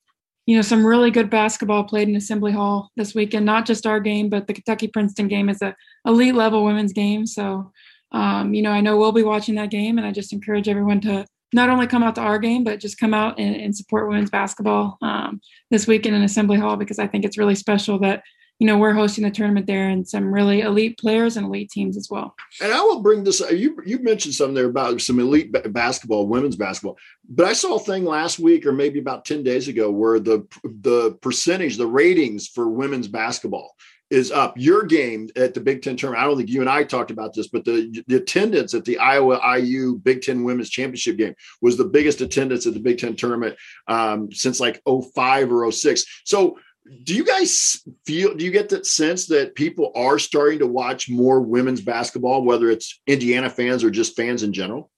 you 0.46 0.56
know, 0.56 0.62
some 0.62 0.86
really 0.86 1.10
good 1.10 1.30
basketball 1.30 1.86
played 1.86 2.08
in 2.08 2.16
Assembly 2.16 2.52
Hall 2.52 2.92
this 2.96 3.16
weekend. 3.16 3.46
Not 3.46 3.66
just 3.66 3.88
our 3.88 4.00
game, 4.00 4.30
but 4.30 4.46
the 4.46 4.54
Kentucky 4.54 4.88
Princeton 4.88 5.28
game 5.28 5.50
is 5.50 5.62
a 5.62 5.76
elite 6.06 6.36
level 6.36 6.64
women's 6.64 6.94
game. 6.94 7.26
So, 7.26 7.72
um, 8.12 8.54
you 8.54 8.62
know, 8.62 8.72
I 8.72 8.82
know 8.82 8.98
we'll 8.98 9.12
be 9.12 9.24
watching 9.24 9.56
that 9.56 9.72
game, 9.72 9.98
and 9.98 10.06
I 10.06 10.12
just 10.12 10.34
encourage 10.34 10.68
everyone 10.70 11.02
to 11.02 11.26
not 11.52 11.70
only 11.70 11.88
come 11.88 12.04
out 12.04 12.16
to 12.16 12.22
our 12.22 12.40
game, 12.40 12.64
but 12.64 12.80
just 12.80 13.00
come 13.00 13.14
out 13.14 13.40
and, 13.40 13.56
and 13.56 13.76
support 13.76 14.08
women's 14.08 14.30
basketball 14.30 14.98
um, 15.02 15.40
this 15.72 15.88
weekend 15.88 16.16
in 16.16 16.24
Assembly 16.24 16.58
Hall 16.58 16.76
because 16.76 17.00
I 17.00 17.08
think 17.08 17.26
it's 17.26 17.38
really 17.38 17.56
special 17.56 18.00
that 18.00 18.24
you 18.60 18.68
know 18.68 18.78
we're 18.78 18.94
hosting 18.94 19.24
the 19.24 19.32
tournament 19.32 19.68
there 19.68 19.90
and 19.90 20.08
some 20.08 20.34
really 20.34 20.62
elite 20.62 20.98
players 20.98 21.38
and 21.38 21.46
elite 21.46 21.70
teams 21.70 21.98
as 21.98 22.08
well 22.10 22.36
and 22.62 22.72
i 22.72 22.80
will 22.82 23.02
bring 23.02 23.24
this 23.24 23.40
you 23.52 23.78
you 23.86 24.00
mentioned 24.00 24.34
something 24.34 24.56
there 24.56 24.66
about 24.66 25.02
some 25.02 25.20
elite 25.20 25.52
basketball 25.74 26.28
women's 26.28 26.56
basketball 26.56 26.98
but 27.30 27.46
i 27.46 27.54
saw 27.54 27.76
a 27.76 27.80
thing 27.80 28.06
last 28.06 28.40
week 28.40 28.66
or 28.66 28.72
maybe 28.72 29.00
about 29.00 29.26
10 29.26 29.44
days 29.44 29.68
ago 29.68 29.90
where 29.90 30.20
the 30.20 30.48
the 30.64 31.18
percentage 31.22 31.78
the 31.78 31.88
ratings 31.88 32.48
for 32.48 32.70
women's 32.70 33.08
basketball 33.08 33.76
is 34.14 34.32
up. 34.32 34.54
Your 34.56 34.84
game 34.84 35.28
at 35.36 35.56
the 35.56 35.60
Big 35.60 35.82
Ten 35.82 35.98
tournament, 35.98 36.24
I 36.24 36.28
don't 36.28 36.38
think 36.38 36.50
you 36.50 36.62
and 36.62 36.70
I 36.70 36.84
talked 36.84 37.10
about 37.10 37.34
this, 37.34 37.48
but 37.48 37.66
the, 37.66 38.04
the 38.06 38.18
attendance 38.18 38.76
at 38.76 38.86
the 38.86 39.00
Iowa 39.00 39.40
IU 39.58 39.96
Big 39.98 40.22
Ten 40.22 40.44
Women's 40.44 40.70
Championship 40.70 41.18
game 41.18 41.34
was 41.62 41.78
the 41.78 41.86
biggest 41.86 42.22
attendance 42.22 42.68
at 42.68 42.76
the 42.76 42.80
Big 42.80 43.00
Ten 43.00 43.16
tournament 43.16 43.56
um, 43.88 44.32
since 44.32 44.60
like 44.60 44.82
05 44.88 45.52
or 45.52 45.72
06. 45.72 46.06
So 46.26 46.60
do 47.04 47.16
you 47.16 47.24
guys 47.24 47.82
feel 48.06 48.36
do 48.36 48.44
you 48.44 48.52
get 48.52 48.70
that 48.70 48.86
sense 48.86 49.28
that 49.28 49.56
people 49.56 49.92
are 49.96 50.20
starting 50.20 50.60
to 50.60 50.68
watch 50.68 51.10
more 51.10 51.40
women's 51.40 51.82
basketball 51.82 52.44
whether 52.44 52.70
it's 52.70 53.02
indiana 53.08 53.50
fans 53.50 53.84
or 53.84 53.90
just 53.90 54.16
fans 54.16 54.44
in 54.44 54.54
general? 54.54 54.90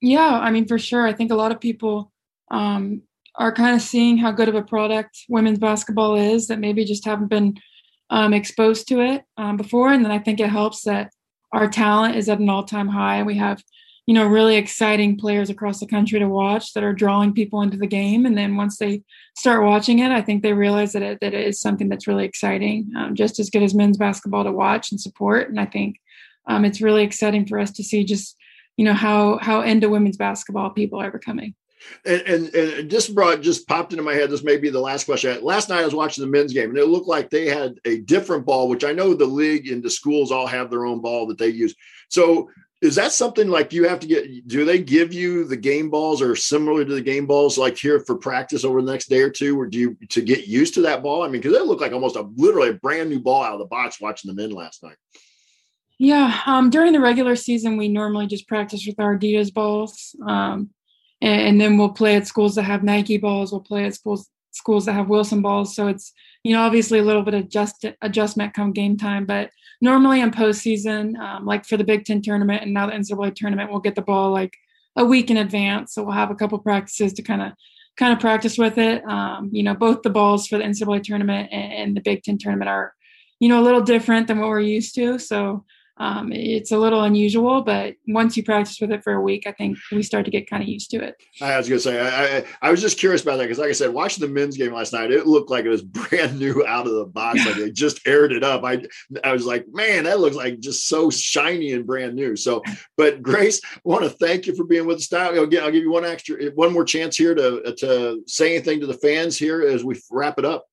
Yeah 0.00 0.38
i 0.40 0.50
mean 0.50 0.66
for 0.66 0.78
sure. 0.78 1.06
I 1.06 1.12
think 1.12 1.30
a 1.30 1.36
lot 1.36 1.52
of 1.52 1.60
people 1.60 2.12
um, 2.50 3.02
are 3.36 3.52
kind 3.52 3.74
of 3.74 3.82
seeing 3.82 4.18
how 4.18 4.32
good 4.32 4.48
of 4.48 4.54
a 4.54 4.62
product 4.62 5.24
women's 5.28 5.58
basketball 5.58 6.16
is 6.16 6.48
that 6.48 6.58
maybe 6.58 6.84
just 6.84 7.04
haven't 7.04 7.28
been 7.28 7.56
um, 8.10 8.34
exposed 8.34 8.88
to 8.88 9.00
it 9.00 9.22
um, 9.38 9.56
before. 9.56 9.92
And 9.92 10.04
then 10.04 10.12
i 10.12 10.18
think 10.18 10.40
it 10.40 10.50
helps 10.50 10.82
that 10.82 11.12
our 11.52 11.68
talent 11.68 12.16
is 12.16 12.28
at 12.28 12.40
an 12.40 12.48
all-time 12.48 12.88
high. 12.88 13.16
And 13.16 13.26
we 13.26 13.36
have 13.36 13.62
you 14.06 14.14
know 14.14 14.26
really 14.26 14.56
exciting 14.56 15.16
players 15.16 15.50
across 15.50 15.80
the 15.80 15.86
country 15.86 16.18
to 16.18 16.28
watch 16.28 16.72
that 16.72 16.84
are 16.84 16.92
drawing 16.92 17.32
people 17.32 17.62
into 17.62 17.76
the 17.76 17.86
game 17.86 18.26
and 18.26 18.36
then 18.36 18.56
once 18.56 18.78
they 18.78 19.02
start 19.36 19.64
watching 19.64 20.00
it 20.00 20.10
i 20.10 20.20
think 20.20 20.42
they 20.42 20.52
realize 20.52 20.92
that 20.92 21.02
it, 21.02 21.18
that 21.20 21.34
it 21.34 21.46
is 21.46 21.60
something 21.60 21.88
that's 21.88 22.08
really 22.08 22.24
exciting 22.24 22.90
um, 22.96 23.14
just 23.14 23.38
as 23.38 23.50
good 23.50 23.62
as 23.62 23.74
men's 23.74 23.96
basketball 23.96 24.44
to 24.44 24.52
watch 24.52 24.90
and 24.90 25.00
support 25.00 25.48
and 25.48 25.60
i 25.60 25.66
think 25.66 25.96
um, 26.48 26.64
it's 26.64 26.82
really 26.82 27.04
exciting 27.04 27.46
for 27.46 27.58
us 27.58 27.70
to 27.70 27.84
see 27.84 28.04
just 28.04 28.36
you 28.76 28.84
know 28.84 28.94
how 28.94 29.38
how 29.38 29.62
into 29.62 29.88
women's 29.88 30.16
basketball 30.16 30.70
people 30.70 31.00
are 31.00 31.10
becoming 31.10 31.54
and, 32.04 32.22
and, 32.22 32.54
and 32.54 32.90
just 32.90 33.14
brought 33.14 33.40
just 33.40 33.66
popped 33.66 33.92
into 33.92 34.04
my 34.04 34.14
head. 34.14 34.30
This 34.30 34.44
may 34.44 34.56
be 34.56 34.70
the 34.70 34.80
last 34.80 35.04
question. 35.04 35.42
Last 35.42 35.68
night 35.68 35.80
I 35.80 35.84
was 35.84 35.94
watching 35.94 36.22
the 36.22 36.30
men's 36.30 36.52
game, 36.52 36.70
and 36.70 36.78
it 36.78 36.86
looked 36.86 37.08
like 37.08 37.28
they 37.28 37.46
had 37.46 37.74
a 37.84 37.98
different 37.98 38.46
ball, 38.46 38.68
which 38.68 38.84
I 38.84 38.92
know 38.92 39.14
the 39.14 39.26
league 39.26 39.68
and 39.68 39.82
the 39.82 39.90
schools 39.90 40.30
all 40.30 40.46
have 40.46 40.70
their 40.70 40.86
own 40.86 41.00
ball 41.00 41.26
that 41.26 41.38
they 41.38 41.48
use. 41.48 41.74
So 42.08 42.50
is 42.82 42.96
that 42.96 43.12
something 43.12 43.48
like 43.48 43.72
you 43.72 43.88
have 43.88 44.00
to 44.00 44.06
get 44.08 44.46
do 44.48 44.64
they 44.64 44.82
give 44.82 45.14
you 45.14 45.44
the 45.44 45.56
game 45.56 45.88
balls 45.88 46.20
or 46.20 46.34
similar 46.34 46.84
to 46.84 46.92
the 46.92 47.00
game 47.00 47.26
balls 47.26 47.56
like 47.56 47.78
here 47.78 48.00
for 48.00 48.16
practice 48.16 48.64
over 48.64 48.82
the 48.82 48.90
next 48.90 49.08
day 49.08 49.20
or 49.20 49.30
two 49.30 49.58
or 49.58 49.66
do 49.66 49.78
you 49.78 49.96
to 50.08 50.20
get 50.20 50.48
used 50.48 50.74
to 50.74 50.82
that 50.82 51.02
ball? 51.02 51.22
I 51.22 51.28
mean 51.28 51.40
because 51.40 51.56
it 51.56 51.64
looked 51.64 51.80
like 51.80 51.92
almost 51.92 52.16
a 52.16 52.28
literally 52.36 52.70
a 52.70 52.74
brand 52.74 53.08
new 53.08 53.20
ball 53.20 53.44
out 53.44 53.54
of 53.54 53.60
the 53.60 53.66
box 53.66 54.00
watching 54.00 54.28
the 54.28 54.34
men 54.34 54.50
last 54.50 54.82
night. 54.82 54.96
Yeah 55.98 56.40
um, 56.44 56.68
during 56.68 56.92
the 56.92 57.00
regular 57.00 57.36
season 57.36 57.76
we 57.76 57.88
normally 57.88 58.26
just 58.26 58.48
practice 58.48 58.84
with 58.84 58.98
our 58.98 59.16
adidas 59.16 59.54
balls 59.54 60.16
um, 60.26 60.70
and, 61.22 61.40
and, 61.40 61.60
then 61.60 61.78
we'll 61.78 61.90
play 61.90 62.16
at 62.16 62.26
schools 62.26 62.56
that 62.56 62.64
have 62.64 62.82
nike 62.82 63.16
balls 63.16 63.52
we'll 63.52 63.60
play 63.60 63.84
at 63.84 63.94
schools 63.94 64.28
schools 64.50 64.86
that 64.86 64.94
have 64.94 65.08
wilson 65.08 65.40
balls 65.40 65.76
so 65.76 65.86
it's 65.86 66.12
you 66.44 66.52
know 66.52 66.62
obviously 66.62 66.98
a 66.98 67.04
little 67.04 67.22
bit 67.22 67.34
of 67.34 67.44
adjust, 67.44 67.84
adjustment 68.00 68.54
come 68.54 68.72
game 68.72 68.96
time 68.96 69.26
but 69.26 69.50
normally 69.82 70.20
in 70.20 70.30
postseason, 70.30 71.18
um, 71.18 71.44
like 71.44 71.66
for 71.66 71.76
the 71.76 71.84
Big 71.84 72.06
Ten 72.06 72.22
tournament 72.22 72.62
and 72.62 72.72
now 72.72 72.86
the 72.86 72.92
NCAA 72.92 73.34
tournament, 73.34 73.70
we'll 73.70 73.80
get 73.80 73.96
the 73.96 74.00
ball 74.00 74.30
like 74.30 74.56
a 74.96 75.04
week 75.04 75.28
in 75.30 75.36
advance. 75.36 75.92
So 75.92 76.04
we'll 76.04 76.14
have 76.14 76.30
a 76.30 76.36
couple 76.36 76.58
practices 76.60 77.12
to 77.14 77.22
kind 77.22 77.42
of 77.42 77.52
kind 77.98 78.12
of 78.12 78.20
practice 78.20 78.56
with 78.56 78.78
it. 78.78 79.04
Um, 79.04 79.50
you 79.52 79.62
know, 79.62 79.74
both 79.74 80.00
the 80.02 80.08
balls 80.08 80.46
for 80.46 80.56
the 80.56 80.64
NCAA 80.64 81.02
tournament 81.02 81.50
and, 81.52 81.72
and, 81.72 81.96
the 81.96 82.00
Big 82.00 82.22
Ten 82.22 82.38
tournament 82.38 82.70
are, 82.70 82.94
you 83.38 83.50
know, 83.50 83.60
a 83.60 83.64
little 83.66 83.82
different 83.82 84.28
than 84.28 84.38
what 84.38 84.48
we're 84.48 84.60
used 84.60 84.94
to. 84.94 85.18
So 85.18 85.64
um, 86.02 86.32
it's 86.32 86.72
a 86.72 86.78
little 86.78 87.04
unusual, 87.04 87.62
but 87.62 87.94
once 88.08 88.36
you 88.36 88.42
practice 88.42 88.80
with 88.80 88.90
it 88.90 89.04
for 89.04 89.12
a 89.12 89.20
week, 89.20 89.46
I 89.46 89.52
think 89.52 89.78
we 89.92 90.02
start 90.02 90.24
to 90.24 90.32
get 90.32 90.50
kind 90.50 90.60
of 90.60 90.68
used 90.68 90.90
to 90.90 90.96
it. 90.96 91.14
I 91.40 91.56
was 91.56 91.68
going 91.68 91.78
to 91.78 91.82
say, 91.82 92.00
I, 92.00 92.38
I, 92.38 92.44
I, 92.60 92.70
was 92.72 92.80
just 92.80 92.98
curious 92.98 93.22
about 93.22 93.36
that 93.36 93.44
because, 93.44 93.58
like 93.58 93.68
I 93.68 93.72
said, 93.72 93.94
watching 93.94 94.20
the 94.20 94.26
men's 94.26 94.56
game 94.56 94.74
last 94.74 94.92
night, 94.92 95.12
it 95.12 95.28
looked 95.28 95.48
like 95.48 95.64
it 95.64 95.68
was 95.68 95.82
brand 95.82 96.40
new 96.40 96.66
out 96.66 96.88
of 96.88 96.94
the 96.94 97.04
box. 97.04 97.46
like 97.46 97.54
they 97.54 97.70
just 97.70 98.04
aired 98.04 98.32
it 98.32 98.42
up. 98.42 98.64
I, 98.64 98.82
I 99.22 99.32
was 99.32 99.46
like, 99.46 99.64
man, 99.70 100.02
that 100.02 100.18
looks 100.18 100.34
like 100.34 100.58
just 100.58 100.88
so 100.88 101.08
shiny 101.08 101.70
and 101.70 101.86
brand 101.86 102.16
new. 102.16 102.34
So, 102.34 102.64
but 102.96 103.22
Grace, 103.22 103.60
I 103.64 103.80
want 103.84 104.02
to 104.02 104.10
thank 104.10 104.48
you 104.48 104.56
for 104.56 104.64
being 104.64 104.86
with 104.86 104.96
us. 104.96 105.12
Now, 105.12 105.30
I'll 105.30 105.46
give 105.46 105.74
you 105.74 105.92
one 105.92 106.04
extra, 106.04 106.50
one 106.56 106.72
more 106.72 106.84
chance 106.84 107.16
here 107.16 107.36
to 107.36 107.76
to 107.78 108.24
say 108.26 108.56
anything 108.56 108.80
to 108.80 108.88
the 108.88 108.94
fans 108.94 109.38
here 109.38 109.62
as 109.62 109.84
we 109.84 110.00
wrap 110.10 110.40
it 110.40 110.44
up. 110.44 110.66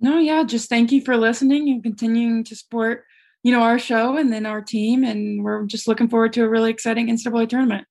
No, 0.00 0.18
yeah, 0.18 0.42
just 0.42 0.68
thank 0.68 0.90
you 0.90 1.00
for 1.00 1.16
listening 1.16 1.68
and 1.68 1.80
continuing 1.80 2.42
to 2.42 2.56
support 2.56 3.04
you 3.42 3.52
know, 3.52 3.62
our 3.62 3.78
show 3.78 4.16
and 4.16 4.32
then 4.32 4.46
our 4.46 4.60
team. 4.60 5.04
And 5.04 5.42
we're 5.42 5.64
just 5.66 5.88
looking 5.88 6.08
forward 6.08 6.32
to 6.34 6.44
a 6.44 6.48
really 6.48 6.70
exciting 6.70 7.08
NCAA 7.08 7.48
tournament. 7.48 7.86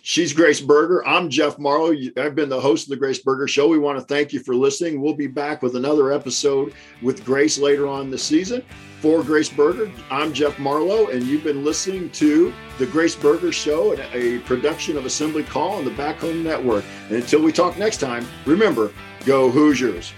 She's 0.00 0.32
Grace 0.32 0.60
Berger. 0.60 1.06
I'm 1.06 1.28
Jeff 1.28 1.58
Marlow. 1.58 1.94
I've 2.16 2.34
been 2.34 2.48
the 2.48 2.60
host 2.60 2.86
of 2.86 2.90
the 2.90 2.96
Grace 2.96 3.18
Berger 3.18 3.46
Show. 3.46 3.68
We 3.68 3.78
want 3.78 3.98
to 3.98 4.04
thank 4.04 4.32
you 4.32 4.40
for 4.40 4.54
listening. 4.54 5.00
We'll 5.00 5.14
be 5.14 5.26
back 5.26 5.62
with 5.62 5.76
another 5.76 6.12
episode 6.12 6.72
with 7.02 7.24
Grace 7.24 7.58
later 7.58 7.86
on 7.86 8.10
this 8.10 8.22
season. 8.22 8.64
For 9.00 9.22
Grace 9.22 9.50
Berger, 9.50 9.92
I'm 10.10 10.32
Jeff 10.32 10.58
Marlow, 10.58 11.08
and 11.08 11.22
you've 11.24 11.44
been 11.44 11.62
listening 11.62 12.08
to 12.12 12.54
the 12.78 12.86
Grace 12.86 13.14
Berger 13.14 13.52
Show, 13.52 13.94
a 14.14 14.38
production 14.40 14.96
of 14.96 15.04
Assembly 15.04 15.42
Call 15.42 15.72
on 15.72 15.84
the 15.84 15.90
Back 15.90 16.16
Home 16.20 16.42
Network. 16.42 16.84
And 17.08 17.16
until 17.16 17.42
we 17.42 17.52
talk 17.52 17.76
next 17.76 17.98
time, 17.98 18.26
remember, 18.46 18.90
go 19.26 19.50
Hoosiers. 19.50 20.14